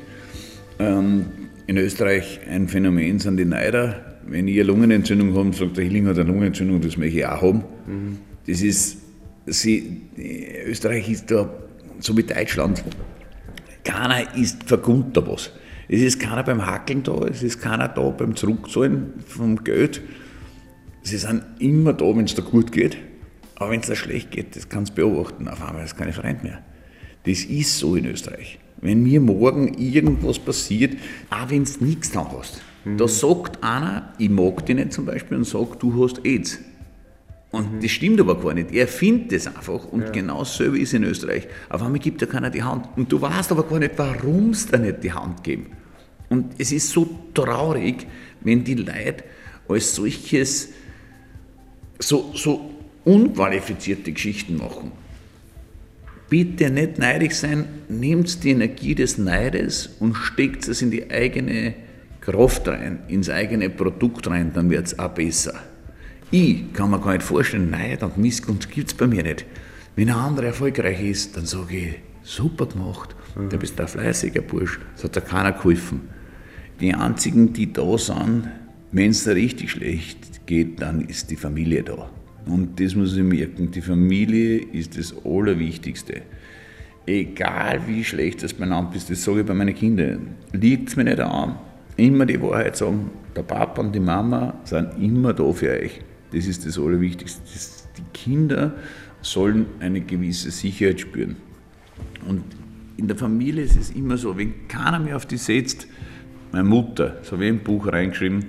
Ähm, 0.79 1.27
in 1.67 1.77
Österreich 1.77 2.41
ein 2.51 2.69
Phänomen 2.69 3.19
sind 3.19 3.37
die 3.37 3.45
Neider 3.45 4.13
wenn 4.27 4.49
ich 4.49 4.55
eine 4.55 4.65
Lungenentzündung 4.65 5.35
habe, 5.37 5.53
sagt 5.55 5.77
der 5.77 5.85
Hilling 5.85 6.07
hat 6.07 6.19
eine 6.19 6.29
Lungenentzündung, 6.29 6.81
das 6.81 6.97
möchte 6.97 7.19
ich 7.19 7.27
auch 7.27 7.43
haben. 7.43 7.65
Mhm. 7.87 8.19
Das 8.47 8.63
ist, 8.63 8.99
sie, 9.47 10.03
Österreich 10.67 11.11
ist 11.11 11.31
da 11.31 11.49
so 12.01 12.17
wie 12.17 12.23
Deutschland. 12.23 12.83
Keiner 13.85 14.37
ist 14.37 14.65
vergund 14.65 15.17
da 15.17 15.27
was. 15.27 15.51
Es 15.89 16.01
ist 16.01 16.21
keiner 16.21 16.43
beim 16.43 16.65
Hackeln 16.67 17.03
da, 17.03 17.27
es 17.27 17.43
ist 17.43 17.61
keiner 17.61 17.89
da 17.89 18.03
beim 18.11 18.37
Zurückzahlen 18.37 19.15
vom 19.27 19.63
Geld. 19.65 20.01
Sie 21.03 21.17
sind 21.17 21.43
immer 21.59 21.93
da, 21.93 22.05
wenn 22.17 22.25
es 22.25 22.35
dir 22.35 22.43
gut 22.43 22.73
geht. 22.73 22.97
Aber 23.57 23.71
wenn 23.71 23.81
es 23.81 23.87
dir 23.87 23.97
schlecht 23.97 24.31
geht, 24.31 24.57
das 24.57 24.69
kannst 24.69 24.93
du 24.93 24.97
beobachten, 24.97 25.49
auf 25.49 25.67
einmal 25.67 25.85
ist 25.85 25.97
keine 25.97 26.13
Freund 26.13 26.43
mehr. 26.43 26.63
Das 27.25 27.45
ist 27.45 27.79
so 27.79 27.97
in 27.97 28.07
Österreich. 28.07 28.59
Wenn 28.81 29.03
mir 29.03 29.21
morgen 29.21 29.75
irgendwas 29.75 30.39
passiert, 30.39 30.97
auch 31.31 31.51
wenn 31.51 31.65
du 31.65 31.85
nichts 31.85 32.11
da 32.11 32.29
hast, 32.37 32.63
Mhm. 32.85 32.99
Da 32.99 33.09
sagt 33.09 33.63
einer, 33.63 34.13
ich 34.19 34.31
mag 34.31 34.65
dich 34.67 34.77
nicht 34.77 34.93
zum 34.93 35.07
Beispiel, 35.07 35.39
und 35.39 35.45
sagt, 35.45 35.83
du 35.83 36.03
hast 36.03 36.25
AIDS. 36.25 36.59
Und 37.53 37.75
mhm. 37.75 37.81
das 37.81 37.91
stimmt 37.91 38.19
aber 38.19 38.41
gar 38.41 38.55
nicht. 38.55 38.73
Er 38.73 38.89
findet 38.89 39.33
es 39.33 39.47
einfach. 39.47 39.85
Und 39.85 40.03
ja. 40.03 40.11
genau 40.11 40.41
dasselbe 40.41 40.79
ist 40.79 40.95
in 40.95 41.05
Österreich. 41.05 41.47
Auf 41.69 41.83
einmal 41.83 42.01
gibt 42.01 42.21
dir 42.21 42.27
keiner 42.27 42.51
die 42.51 42.63
Hand. 42.63 42.89
Und 42.97 43.13
du 43.13 43.21
weißt 43.21 43.53
aber 43.53 43.63
gar 43.65 43.79
nicht, 43.79 43.93
warum 43.97 44.51
es 44.51 44.67
dir 44.67 44.79
nicht 44.79 45.05
die 45.05 45.13
Hand 45.13 45.45
geben. 45.45 45.67
Und 46.31 46.55
es 46.59 46.73
ist 46.73 46.89
so 46.89 47.07
traurig, 47.35 48.07
wenn 48.41 48.65
die 48.65 48.75
Leute 48.75 49.23
als 49.69 49.95
solches 49.95 50.71
so, 51.99 52.33
so 52.35 52.71
unqualifizierte 53.05 54.13
Geschichten 54.13 54.57
machen. 54.57 54.91
Bitte 56.31 56.71
nicht 56.71 56.99
neidig 56.99 57.35
sein, 57.35 57.67
nehmt 57.91 58.43
die 58.43 58.53
Energie 58.53 58.95
des 58.95 59.19
Neides 59.19 59.91
und 60.01 60.15
steckt 60.15 60.67
es 60.67 60.81
in 60.81 60.91
die 60.91 61.11
eigene 61.11 61.75
Kraft 62.23 62.67
rein, 62.69 63.01
ins 63.09 63.29
eigene 63.29 63.69
Produkt 63.69 64.29
rein, 64.29 64.53
dann 64.55 64.71
wird 64.71 64.87
es 64.87 64.99
auch 64.99 65.11
besser. 65.11 65.61
Ich 66.35 66.73
kann 66.73 66.91
mir 66.91 66.99
gar 66.99 67.13
nicht 67.13 67.25
vorstellen, 67.25 67.69
nein, 67.69 67.99
und 68.01 68.17
Missgunst 68.17 68.71
gibt 68.71 68.91
es 68.91 68.95
bei 68.97 69.07
mir 69.07 69.23
nicht. 69.23 69.45
Wenn 69.97 70.09
ein 70.09 70.17
anderer 70.17 70.47
erfolgreich 70.47 71.05
ist, 71.05 71.37
dann 71.37 71.45
sage 71.45 71.77
ich, 71.77 71.95
super 72.23 72.65
gemacht, 72.65 73.15
mhm. 73.37 73.51
du 73.51 73.59
bist 73.59 73.79
ein 73.79 73.87
fleißiger 73.87 74.41
Bursch, 74.41 74.81
das 74.95 75.05
hat 75.05 75.17
dir 75.17 75.21
keiner 75.21 75.53
geholfen. 75.53 76.09
Die 76.81 76.95
einzigen, 76.95 77.53
die 77.53 77.71
da 77.71 77.99
sind, 77.99 78.49
wenn 78.93 79.11
es 79.11 79.25
da 79.25 79.33
richtig 79.33 79.73
schlecht 79.73 80.47
geht, 80.47 80.81
dann 80.81 81.03
ist 81.03 81.31
die 81.31 81.37
Familie 81.37 81.83
da. 81.83 82.09
Und 82.47 82.81
das 82.81 82.95
muss 82.95 83.15
ich 83.15 83.23
merken, 83.23 83.71
die 83.71 83.83
Familie 83.83 84.57
ist 84.73 84.97
das 84.97 85.15
Allerwichtigste. 85.27 86.23
Egal 87.05 87.83
wie 87.87 88.03
schlecht 88.03 88.43
das 88.43 88.55
beieinander 88.55 88.97
ist, 88.97 89.11
das 89.11 89.23
sage 89.23 89.41
ich 89.41 89.47
bei 89.47 89.53
meinen 89.53 89.75
Kindern, 89.75 90.29
liegt 90.53 90.89
es 90.89 90.97
mir 90.97 91.05
nicht 91.05 91.21
an, 91.21 91.57
immer 91.99 92.25
die 92.25 92.41
Wahrheit 92.41 92.75
sagen, 92.75 93.11
der 93.37 93.43
Papa 93.43 93.83
und 93.83 93.95
die 93.95 94.01
Mama 94.01 94.55
sind 94.65 94.95
immer 94.99 95.35
da 95.35 95.53
für 95.53 95.73
euch. 95.73 96.01
Das 96.33 96.47
ist 96.47 96.67
das 96.67 96.79
Allerwichtigste. 96.79 97.41
Das, 97.53 97.89
die 97.97 98.03
Kinder 98.13 98.75
sollen 99.21 99.67
eine 99.81 100.01
gewisse 100.01 100.51
Sicherheit 100.51 101.01
spüren. 101.01 101.37
Und 102.27 102.43
in 102.97 103.09
der 103.09 103.17
Familie 103.17 103.65
ist 103.65 103.77
es 103.77 103.91
immer 103.91 104.17
so, 104.17 104.37
wenn 104.37 104.69
keiner 104.69 104.99
mehr 104.99 105.17
auf 105.17 105.27
die 105.27 105.37
setzt, 105.37 105.87
meine 106.53 106.65
Mutter, 106.65 107.19
so 107.23 107.41
wie 107.41 107.49
im 107.49 107.61
Buch 107.61 107.87
reingeschrieben, 107.87 108.45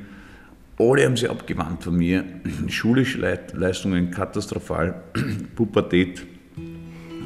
alle 0.80 1.06
haben 1.06 1.16
sie 1.16 1.30
abgewandt 1.30 1.84
von 1.84 1.96
mir. 1.96 2.24
Schulische 2.68 3.20
Leistungen 3.54 4.12
katastrophal, 4.12 5.04
Pubertät, 5.56 6.26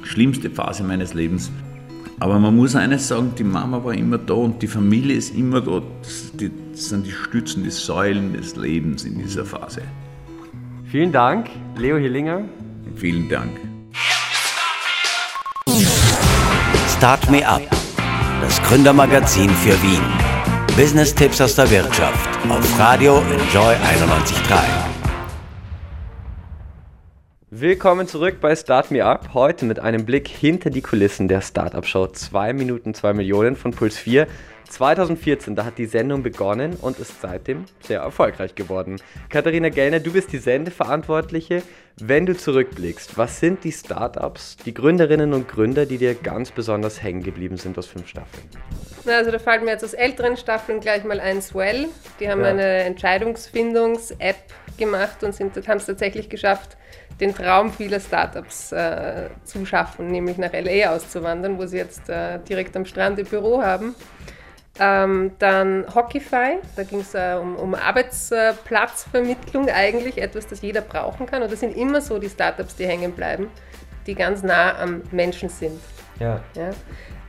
schlimmste 0.04 0.50
Phase 0.50 0.84
meines 0.84 1.14
Lebens. 1.14 1.52
Aber 2.20 2.40
man 2.40 2.56
muss 2.56 2.76
eines 2.76 3.08
sagen, 3.08 3.34
die 3.38 3.44
Mama 3.44 3.84
war 3.84 3.94
immer 3.94 4.18
da 4.18 4.34
und 4.34 4.62
die 4.62 4.68
Familie 4.68 5.16
ist 5.16 5.36
immer 5.36 5.62
da. 5.62 5.84
Das, 6.02 6.32
sind 6.90 7.06
die 7.06 7.12
Stützen, 7.12 7.64
die 7.64 7.72
Säulen 7.72 8.34
des 8.34 8.56
Lebens 8.56 9.04
in 9.04 9.18
dieser 9.18 9.46
Phase. 9.46 9.82
Vielen 10.90 11.12
Dank, 11.12 11.50
Leo 11.76 11.98
Hillinger. 11.98 12.46
Vielen 12.96 13.28
Dank. 13.28 13.52
Start 16.96 17.30
Me 17.30 17.46
Up, 17.46 17.62
das 18.40 18.62
Gründermagazin 18.64 19.50
für 19.50 19.74
Wien. 19.84 20.02
Business-Tipps 20.78 21.42
aus 21.42 21.56
der 21.56 21.70
Wirtschaft 21.70 22.30
auf 22.50 22.80
Radio 22.80 23.18
Enjoy 23.18 23.76
91.3. 23.76 24.88
Willkommen 27.50 28.08
zurück 28.08 28.38
bei 28.40 28.56
Start 28.56 28.90
Me 28.90 29.04
Up. 29.04 29.34
Heute 29.34 29.66
mit 29.66 29.80
einem 29.80 30.06
Blick 30.06 30.30
hinter 30.30 30.70
die 30.70 30.82
Kulissen 30.82 31.28
der 31.28 31.42
Startup 31.42 31.86
Show 31.86 32.08
2 32.08 32.54
Minuten 32.54 32.94
2 32.94 33.12
Millionen 33.12 33.58
von 33.58 33.72
Puls 33.72 33.98
4. 33.98 34.26
2014, 34.70 35.56
da 35.56 35.66
hat 35.66 35.78
die 35.78 35.86
Sendung 35.86 36.24
begonnen 36.24 36.76
und 36.82 37.00
ist 37.00 37.22
seitdem 37.22 37.66
sehr 37.80 38.02
erfolgreich 38.02 38.56
geworden. 38.56 38.98
Katharina 39.30 39.70
Gellner, 39.70 40.00
du 40.00 40.12
bist 40.12 40.32
die 40.32 40.38
Sendeverantwortliche. 40.38 41.64
Wenn 42.00 42.28
du 42.28 42.38
zurückblickst, 42.38 43.18
was 43.18 43.40
sind 43.40 43.64
die 43.64 43.72
Startups, 43.72 44.58
die 44.58 44.74
Gründerinnen 44.74 45.34
und 45.34 45.48
Gründer, 45.48 45.88
die 45.88 45.98
dir 45.98 46.14
ganz 46.14 46.52
besonders 46.52 47.02
hängen 47.02 47.24
geblieben 47.24 47.58
sind 47.58 47.76
aus 47.78 47.88
fünf 47.88 48.08
Staffeln? 48.08 48.44
Na, 49.06 49.18
also 49.18 49.32
da 49.32 49.40
fällt 49.40 49.64
mir 49.64 49.72
jetzt 49.72 49.84
aus 49.84 49.94
älteren 49.94 50.38
Staffeln 50.38 50.80
gleich 50.80 51.04
mal 51.04 51.20
ein 51.20 51.42
Swell. 51.42 51.88
Die 52.20 52.30
haben 52.30 52.42
ja. 52.42 52.50
eine 52.50 52.84
Entscheidungsfindungs-App 52.84 54.36
gemacht 54.78 55.24
und 55.24 55.40
haben 55.40 55.78
es 55.78 55.86
tatsächlich 55.88 56.30
geschafft, 56.30 56.78
den 57.20 57.34
Traum 57.34 57.74
vieler 57.74 58.00
Startups 58.00 58.72
äh, 58.72 59.30
zu 59.44 59.66
schaffen, 59.66 60.12
nämlich 60.12 60.38
nach 60.38 60.54
LA 60.54 60.92
auszuwandern, 60.92 61.58
wo 61.58 61.66
sie 61.66 61.78
jetzt 61.78 62.10
äh, 62.10 62.40
direkt 62.48 62.76
am 62.78 62.86
Strand 62.86 63.18
ihr 63.18 63.26
Büro 63.26 63.62
haben. 63.62 63.96
Ähm, 64.80 65.32
dann 65.40 65.86
Hockeyfy, 65.94 66.60
da 66.76 66.84
ging 66.84 67.00
es 67.00 67.16
äh, 67.16 67.36
um, 67.40 67.56
um, 67.56 67.74
Arbeitsplatzvermittlung 67.74 69.70
eigentlich, 69.70 70.20
etwas, 70.20 70.46
das 70.48 70.62
jeder 70.62 70.82
brauchen 70.82 71.26
kann. 71.26 71.42
Und 71.42 71.52
das 71.52 71.62
sind 71.62 71.76
immer 71.76 72.00
so 72.02 72.20
die 72.20 72.30
Startups, 72.30 72.76
die 72.76 72.86
hängen 72.86 73.14
bleiben, 73.14 73.50
die 74.06 74.14
ganz 74.14 74.44
nah 74.44 74.78
am 74.80 75.02
Menschen 75.12 75.50
sind. 75.50 75.82
Ja. 76.20 76.42
ja. 76.56 76.70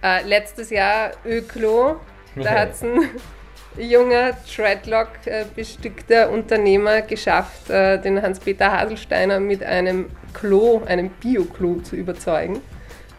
Äh, 0.02 0.24
letztes 0.26 0.70
Jahr 0.70 1.12
Öklo, 1.24 1.96
da 2.36 2.50
hat 2.50 2.72
es 2.72 2.82
ein 2.82 3.00
junger 3.78 4.32
Treadlock 4.44 5.08
äh, 5.24 5.44
bestückter 5.54 6.30
Unternehmer 6.30 7.02
geschafft, 7.02 7.70
äh, 7.70 7.98
den 7.98 8.20
Hans-Peter 8.20 8.72
Haselsteiner 8.72 9.40
mit 9.40 9.62
einem 9.62 10.10
Klo, 10.34 10.82
einem 10.86 11.10
Bio-Klo 11.10 11.76
zu 11.76 11.96
überzeugen. 11.96 12.60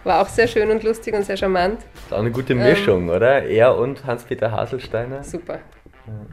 War 0.04 0.22
auch 0.22 0.30
sehr 0.30 0.48
schön 0.48 0.72
und 0.72 0.84
lustig 0.84 1.14
und 1.14 1.26
sehr 1.26 1.38
charmant. 1.38 1.80
Das 1.94 2.04
ist 2.06 2.14
auch 2.14 2.20
eine 2.20 2.32
gute 2.32 2.56
Mischung, 2.56 3.04
ähm, 3.04 3.10
oder? 3.10 3.44
Er 3.44 3.76
und 3.78 4.06
Hans-Peter 4.06 4.52
Haselsteiner. 4.52 5.24
Super. 5.24 5.60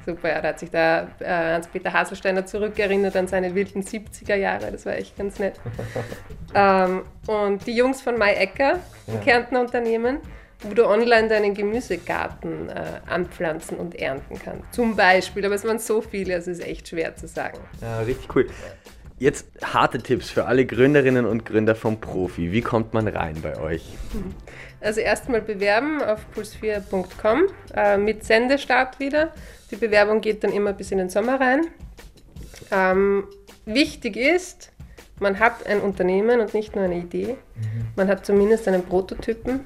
Super, 0.05 0.29
ja, 0.29 0.40
da 0.40 0.48
hat 0.48 0.59
sich 0.59 0.70
da 0.70 1.09
äh, 1.18 1.55
Hans-Peter 1.55 1.92
Haselsteiner 1.92 2.46
zurückerinnert 2.46 3.16
an 3.16 3.26
seine 3.26 3.55
wilden 3.55 3.83
70er 3.83 4.35
Jahre, 4.35 4.70
das 4.72 4.87
war 4.87 4.94
echt 4.94 5.16
ganz 5.16 5.38
nett. 5.38 5.61
ähm, 6.55 7.02
und 7.26 7.66
die 7.66 7.76
Jungs 7.76 8.00
von 8.00 8.16
Mai 8.16 8.35
Ecker, 8.35 8.79
ja. 9.07 9.18
Kärntner 9.22 9.61
Unternehmen, 9.61 10.18
wo 10.62 10.74
du 10.74 10.87
online 10.87 11.29
deinen 11.29 11.55
Gemüsegarten 11.55 12.70
äh, 12.70 13.00
anpflanzen 13.07 13.76
und 13.76 13.94
ernten 13.96 14.38
kannst. 14.42 14.72
Zum 14.72 14.96
Beispiel, 14.96 15.44
aber 15.44 15.55
es 15.55 15.64
waren 15.64 15.79
so 15.79 16.00
viele, 16.00 16.35
es 16.35 16.46
ist 16.46 16.64
echt 16.64 16.88
schwer 16.88 17.14
zu 17.16 17.26
sagen. 17.26 17.59
Ja, 17.83 18.00
richtig 18.00 18.35
cool. 18.35 18.46
Jetzt 19.18 19.46
harte 19.64 19.98
Tipps 19.98 20.29
für 20.29 20.44
alle 20.44 20.66
Gründerinnen 20.66 21.24
und 21.24 21.46
Gründer 21.46 21.74
vom 21.74 22.00
Profi. 22.00 22.52
Wie 22.52 22.61
kommt 22.61 22.92
man 22.92 23.09
rein 23.09 23.37
bei 23.42 23.59
euch? 23.59 23.83
Also 24.83 25.00
erstmal 25.00 25.40
bewerben 25.40 26.02
auf 26.02 26.20
puls4.com 26.37 27.44
äh, 27.74 27.96
mit 27.96 28.24
Sendestart 28.24 29.00
wieder. 29.00 29.33
Die 29.70 29.76
Bewerbung 29.76 30.20
geht 30.20 30.44
dann 30.44 30.52
immer 30.52 30.74
bis 30.74 30.92
in 30.92 30.98
den 30.98 31.09
Sommer 31.09 31.40
rein. 31.40 31.62
Ähm, 32.70 33.24
wichtig 33.64 34.18
ist, 34.18 34.72
man 35.18 35.38
hat 35.38 35.66
ein 35.66 35.81
Unternehmen 35.81 36.40
und 36.40 36.52
nicht 36.52 36.76
nur 36.76 36.85
eine 36.85 36.98
Idee. 36.98 37.37
Mhm. 37.55 37.87
Man 37.96 38.09
hat 38.09 38.26
zumindest 38.26 38.68
einen 38.68 38.83
Prototypen 38.85 39.61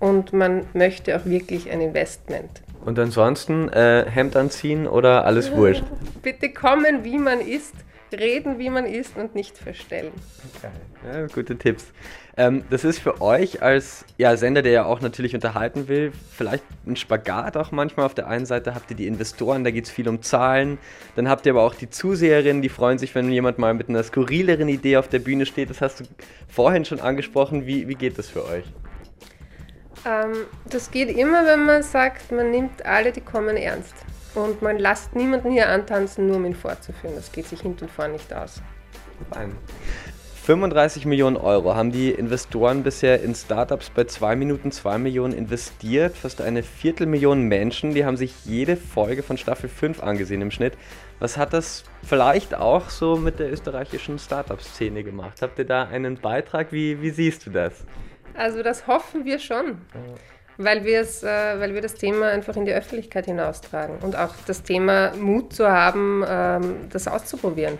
und 0.00 0.32
man 0.32 0.66
möchte 0.74 1.16
auch 1.16 1.24
wirklich 1.24 1.70
ein 1.70 1.80
Investment. 1.80 2.62
Und 2.84 2.98
ansonsten 2.98 3.68
äh, 3.68 4.06
Hemd 4.10 4.34
anziehen 4.34 4.88
oder 4.88 5.24
alles 5.24 5.52
wurscht? 5.52 5.84
Bitte 6.22 6.52
kommen, 6.52 7.04
wie 7.04 7.18
man 7.18 7.40
ist, 7.40 7.74
reden, 8.12 8.58
wie 8.58 8.70
man 8.70 8.86
ist 8.86 9.16
und 9.16 9.34
nicht 9.34 9.56
verstellen. 9.56 10.12
Okay. 10.56 10.70
Ja, 11.12 11.26
gute 11.26 11.56
Tipps. 11.56 11.86
Ähm, 12.36 12.64
das 12.70 12.84
ist 12.84 13.00
für 13.00 13.20
euch 13.20 13.62
als 13.62 14.04
ja, 14.16 14.36
Sender, 14.36 14.62
der 14.62 14.72
ja 14.72 14.84
auch 14.84 15.00
natürlich 15.00 15.34
unterhalten 15.34 15.88
will, 15.88 16.12
vielleicht 16.30 16.62
ein 16.86 16.94
Spagat 16.96 17.56
auch 17.56 17.72
manchmal. 17.72 18.06
Auf 18.06 18.14
der 18.14 18.28
einen 18.28 18.46
Seite 18.46 18.74
habt 18.74 18.90
ihr 18.90 18.96
die 18.96 19.06
Investoren, 19.06 19.64
da 19.64 19.70
geht 19.70 19.86
es 19.86 19.90
viel 19.90 20.08
um 20.08 20.22
Zahlen. 20.22 20.78
Dann 21.16 21.28
habt 21.28 21.46
ihr 21.46 21.52
aber 21.52 21.62
auch 21.62 21.74
die 21.74 21.90
Zuseherinnen, 21.90 22.62
die 22.62 22.68
freuen 22.68 22.98
sich, 22.98 23.14
wenn 23.14 23.30
jemand 23.32 23.58
mal 23.58 23.74
mit 23.74 23.88
einer 23.88 24.02
skurrileren 24.02 24.68
Idee 24.68 24.98
auf 24.98 25.08
der 25.08 25.18
Bühne 25.18 25.46
steht. 25.46 25.68
Das 25.68 25.80
hast 25.80 26.00
du 26.00 26.04
vorhin 26.48 26.84
schon 26.84 27.00
angesprochen. 27.00 27.66
Wie, 27.66 27.88
wie 27.88 27.96
geht 27.96 28.18
das 28.18 28.28
für 28.28 28.44
euch? 28.44 28.64
Ähm, 30.06 30.34
das 30.70 30.90
geht 30.90 31.08
immer, 31.16 31.44
wenn 31.44 31.66
man 31.66 31.82
sagt, 31.82 32.30
man 32.30 32.50
nimmt 32.50 32.86
alle, 32.86 33.10
die 33.10 33.20
kommen, 33.20 33.56
ernst. 33.56 33.94
Und 34.34 34.62
man 34.62 34.78
lässt 34.78 35.14
niemanden 35.14 35.50
hier 35.50 35.68
antanzen, 35.68 36.26
nur 36.26 36.36
um 36.36 36.44
ihn 36.44 36.54
fortzuführen. 36.54 37.14
Das 37.16 37.32
geht 37.32 37.46
sich 37.46 37.60
hinten 37.60 37.84
und 37.84 37.90
vorne 37.90 38.14
nicht 38.14 38.32
aus. 38.32 38.62
Nein. 39.34 39.56
35 40.48 41.04
Millionen 41.04 41.36
Euro 41.36 41.74
haben 41.74 41.92
die 41.92 42.10
Investoren 42.10 42.82
bisher 42.82 43.22
in 43.22 43.34
Startups 43.34 43.90
bei 43.90 44.04
2 44.04 44.34
Minuten 44.34 44.72
2 44.72 44.96
Millionen 44.96 45.34
investiert. 45.34 46.16
Fast 46.16 46.40
eine 46.40 46.62
Viertelmillion 46.62 47.42
Menschen, 47.42 47.92
die 47.92 48.06
haben 48.06 48.16
sich 48.16 48.32
jede 48.46 48.78
Folge 48.78 49.22
von 49.22 49.36
Staffel 49.36 49.68
5 49.68 50.02
angesehen 50.02 50.40
im 50.40 50.50
Schnitt. 50.50 50.72
Was 51.18 51.36
hat 51.36 51.52
das 51.52 51.84
vielleicht 52.02 52.54
auch 52.54 52.88
so 52.88 53.16
mit 53.16 53.40
der 53.40 53.52
österreichischen 53.52 54.18
Startup-Szene 54.18 55.04
gemacht? 55.04 55.42
Habt 55.42 55.58
ihr 55.58 55.66
da 55.66 55.84
einen 55.84 56.16
Beitrag? 56.16 56.72
Wie, 56.72 57.02
wie 57.02 57.10
siehst 57.10 57.44
du 57.44 57.50
das? 57.50 57.84
Also 58.32 58.62
das 58.62 58.86
hoffen 58.86 59.26
wir 59.26 59.40
schon, 59.40 59.82
weil, 60.58 60.86
äh, 60.86 61.22
weil 61.22 61.74
wir 61.74 61.80
das 61.80 61.94
Thema 61.94 62.26
einfach 62.28 62.56
in 62.56 62.64
die 62.64 62.72
Öffentlichkeit 62.72 63.26
hinaustragen 63.26 63.96
und 64.02 64.16
auch 64.16 64.34
das 64.46 64.62
Thema 64.62 65.12
Mut 65.14 65.52
zu 65.52 65.70
haben, 65.70 66.24
ähm, 66.28 66.74
das 66.90 67.08
auszuprobieren. 67.08 67.78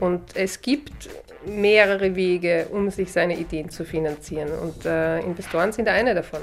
Und 0.00 0.36
es 0.36 0.60
gibt 0.60 1.08
mehrere 1.46 2.14
Wege, 2.14 2.66
um 2.70 2.90
sich 2.90 3.12
seine 3.12 3.36
Ideen 3.36 3.70
zu 3.70 3.84
finanzieren. 3.84 4.50
Und 4.50 4.84
äh, 4.84 5.20
Investoren 5.20 5.72
sind 5.72 5.88
eine 5.88 6.14
davon. 6.14 6.40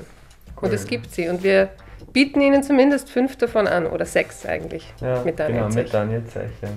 Cool. 0.56 0.70
Und 0.70 0.74
es 0.74 0.86
gibt 0.86 1.12
sie. 1.12 1.28
Und 1.28 1.44
wir 1.44 1.70
bieten 2.14 2.42
ihnen 2.42 2.64
zumindest 2.64 3.10
fünf 3.10 3.36
davon 3.38 3.68
an 3.68 3.86
oder 3.86 4.06
sechs 4.06 4.46
eigentlich 4.46 4.94
ja, 5.02 5.22
mit 5.24 5.40
Daniel 5.40 5.60
genau, 5.60 5.70
Zech. 5.70 5.84
Mit 5.84 5.94
Daniel 5.94 6.26
Zech 6.26 6.52
ja. 6.62 6.70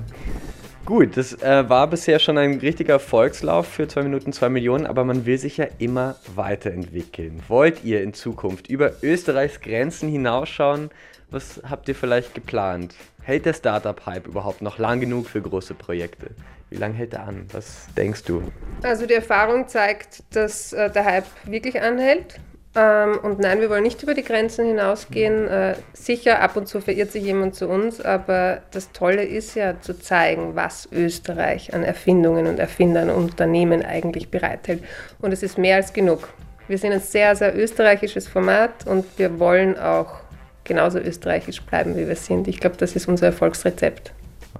Gut, 0.84 1.16
das 1.16 1.32
äh, 1.40 1.66
war 1.66 1.86
bisher 1.88 2.18
schon 2.18 2.36
ein 2.36 2.58
richtiger 2.58 2.94
Erfolgslauf 2.94 3.66
für 3.66 3.88
2 3.88 4.02
Minuten 4.02 4.34
2 4.34 4.50
Millionen, 4.50 4.84
aber 4.84 5.04
man 5.04 5.24
will 5.24 5.38
sich 5.38 5.56
ja 5.56 5.66
immer 5.78 6.16
weiterentwickeln. 6.34 7.42
Wollt 7.48 7.84
ihr 7.84 8.02
in 8.02 8.12
Zukunft 8.12 8.68
über 8.68 8.92
Österreichs 9.02 9.62
Grenzen 9.62 10.10
hinausschauen? 10.10 10.90
Was 11.30 11.62
habt 11.68 11.88
ihr 11.88 11.94
vielleicht 11.94 12.34
geplant? 12.34 12.94
Hält 13.22 13.46
der 13.46 13.54
Startup-Hype 13.54 14.26
überhaupt 14.26 14.60
noch 14.60 14.76
lang 14.76 15.00
genug 15.00 15.26
für 15.26 15.40
große 15.40 15.72
Projekte? 15.72 16.26
Wie 16.68 16.76
lange 16.76 16.94
hält 16.96 17.14
er 17.14 17.28
an? 17.28 17.46
Was 17.52 17.86
denkst 17.96 18.24
du? 18.24 18.42
Also 18.82 19.06
die 19.06 19.14
Erfahrung 19.14 19.66
zeigt, 19.68 20.22
dass 20.36 20.74
äh, 20.74 20.90
der 20.90 21.06
Hype 21.06 21.26
wirklich 21.44 21.80
anhält. 21.80 22.38
Ähm, 22.76 23.18
und 23.22 23.38
nein, 23.38 23.60
wir 23.60 23.70
wollen 23.70 23.84
nicht 23.84 24.02
über 24.02 24.14
die 24.14 24.24
Grenzen 24.24 24.66
hinausgehen. 24.66 25.46
Äh, 25.46 25.76
sicher, 25.92 26.40
ab 26.40 26.56
und 26.56 26.66
zu 26.66 26.80
verirrt 26.80 27.12
sich 27.12 27.22
jemand 27.22 27.54
zu 27.54 27.68
uns, 27.68 28.00
aber 28.00 28.62
das 28.72 28.90
Tolle 28.92 29.24
ist 29.24 29.54
ja 29.54 29.80
zu 29.80 29.98
zeigen, 29.98 30.56
was 30.56 30.88
Österreich 30.90 31.72
an 31.72 31.84
Erfindungen 31.84 32.46
und 32.46 32.58
Erfindern 32.58 33.10
und 33.10 33.30
Unternehmen 33.30 33.84
eigentlich 33.84 34.30
bereithält. 34.30 34.82
Und 35.20 35.32
es 35.32 35.42
ist 35.42 35.56
mehr 35.56 35.76
als 35.76 35.92
genug. 35.92 36.28
Wir 36.66 36.78
sind 36.78 36.92
ein 36.92 37.00
sehr, 37.00 37.37
sehr 37.37 37.56
österreichisches 37.56 38.26
Format 38.26 38.87
und 38.87 39.04
wir 39.18 39.38
wollen 39.38 39.78
auch 39.78 40.16
genauso 40.64 40.98
österreichisch 40.98 41.62
bleiben, 41.62 41.96
wie 41.96 42.08
wir 42.08 42.16
sind. 42.16 42.48
Ich 42.48 42.58
glaube, 42.58 42.76
das 42.76 42.96
ist 42.96 43.06
unser 43.06 43.26
Erfolgsrezept. 43.26 44.12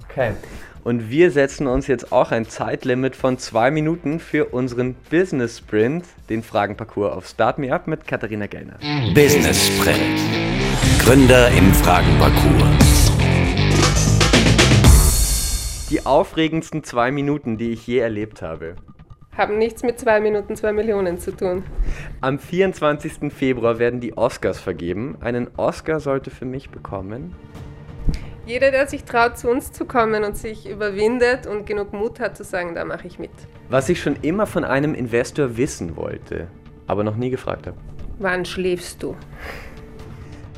Okay. 0.05 0.33
Und 0.85 1.09
wir 1.09 1.31
setzen 1.31 1.67
uns 1.67 1.87
jetzt 1.87 2.13
auch 2.13 2.31
ein 2.31 2.45
Zeitlimit 2.45 3.17
von 3.17 3.39
zwei 3.39 3.71
Minuten 3.71 4.21
für 4.21 4.53
unseren 4.53 4.95
Business 5.11 5.57
Sprint, 5.57 6.05
den 6.29 6.43
Fragenparcours 6.43 7.17
auf 7.17 7.27
Start 7.27 7.59
Me 7.59 7.73
Up 7.73 7.87
mit 7.87 8.07
Katharina 8.07 8.47
Gellner. 8.47 8.79
Business 9.15 9.67
Sprint. 9.67 10.21
Gründer 10.99 11.49
im 11.53 11.73
Fragenparcours. 11.73 13.13
Die 15.89 16.05
aufregendsten 16.05 16.85
zwei 16.85 17.11
Minuten, 17.11 17.57
die 17.57 17.71
ich 17.71 17.87
je 17.87 18.01
erlebt 18.01 18.43
habe. 18.43 18.77
Haben 19.39 19.57
nichts 19.57 19.83
mit 19.85 19.99
zwei 19.99 20.21
Minuten, 20.21 20.55
zwei 20.55 20.75
Millionen 20.75 21.19
zu 21.19 21.35
tun. 21.35 21.65
Am 22.21 22.39
24. 22.39 23.33
Februar 23.33 23.79
werden 23.79 24.01
die 24.01 24.19
Oscars 24.19 24.61
vergeben. 24.61 25.17
Einen 25.21 25.49
Oscar 25.57 25.99
sollte 25.99 26.31
für 26.31 26.45
mich 26.45 26.69
bekommen 26.69 27.35
jeder, 28.47 28.71
der 28.71 28.87
sich 28.87 29.05
traut, 29.05 29.39
zu 29.39 29.49
uns 29.49 29.73
zu 29.73 29.85
kommen 29.85 30.25
und 30.25 30.37
sich 30.37 30.69
überwindet 30.69 31.47
und 31.47 31.67
genug 31.67 31.93
Mut 31.93 32.21
hat 32.21 32.37
zu 32.37 32.45
sagen, 32.45 32.75
da 32.75 32.85
mache 32.85 33.07
ich 33.07 33.19
mit. 33.19 33.31
Was 33.71 33.89
ich 33.89 34.01
schon 34.01 34.17
immer 34.23 34.47
von 34.47 34.65
einem 34.65 34.95
Investor 34.95 35.57
wissen 35.57 35.97
wollte, 35.97 36.49
aber 36.87 37.05
noch 37.05 37.17
nie 37.17 37.31
gefragt 37.31 37.67
habe. 37.67 37.77
Wann 38.19 38.45
schläfst 38.45 39.03
du? 39.03 39.17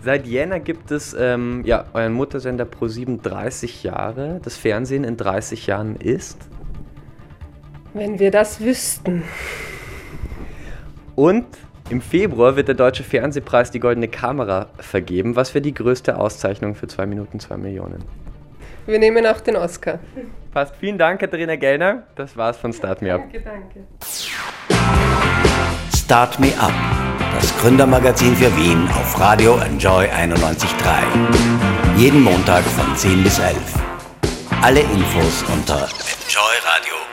Seit 0.03 0.27
Jänner 0.27 0.61
gibt 0.61 0.91
es 0.91 1.17
ähm, 1.19 1.63
ja, 1.65 1.85
euren 1.93 2.13
Muttersender 2.13 2.65
Pro7 2.65 3.23
30 3.23 3.83
Jahre. 3.83 4.41
Das 4.43 4.57
Fernsehen 4.57 5.05
in 5.05 5.17
30 5.17 5.67
Jahren 5.67 5.97
ist? 5.97 6.39
Wenn 7.95 8.19
wir 8.19 8.31
das 8.31 8.61
wüssten. 8.61 9.25
Und 11.17 11.47
im 11.91 12.01
Februar 12.01 12.57
wird 12.57 12.69
der 12.69 12.75
Deutsche 12.75 13.03
Fernsehpreis 13.03 13.71
die 13.71 13.81
Goldene 13.81 14.09
Kamera 14.09 14.67
vergeben. 14.79 15.37
Was 15.37 15.55
wäre 15.55 15.63
die 15.63 15.75
größte 15.75 16.19
Auszeichnung 16.19 16.75
für 16.75 16.87
2 16.87 17.07
Minuten 17.07 17.41
2 17.41 17.57
Millionen? 17.57 18.05
Wir 18.87 18.99
nehmen 18.99 19.27
auch 19.27 19.41
den 19.41 19.57
Oscar. 19.57 19.99
Passt. 20.53 20.77
Vielen 20.77 20.99
Dank, 20.99 21.21
Katharina 21.21 21.57
Gellner. 21.57 22.05
Das 22.15 22.37
war's 22.37 22.57
von 22.57 22.73
Start 22.73 23.03
Me 23.03 23.13
Up. 23.15 23.21
Danke, 23.21 23.41
danke. 23.41 23.85
Start 25.95 26.39
Me 26.39 26.53
Up 26.59 26.73
das 27.37 27.55
Gründermagazin 27.59 28.35
für 28.35 28.55
Wien 28.57 28.89
auf 28.89 29.21
Radio 29.21 29.59
Enjoy 29.59 30.07
91.3. 30.07 31.99
Jeden 31.99 32.23
Montag 32.23 32.65
von 32.65 32.97
10 32.97 33.23
bis 33.23 33.39
11. 33.39 33.57
Alle 34.63 34.81
Infos 34.81 35.45
unter 35.53 35.87
enjoyradio.at. 36.27 37.06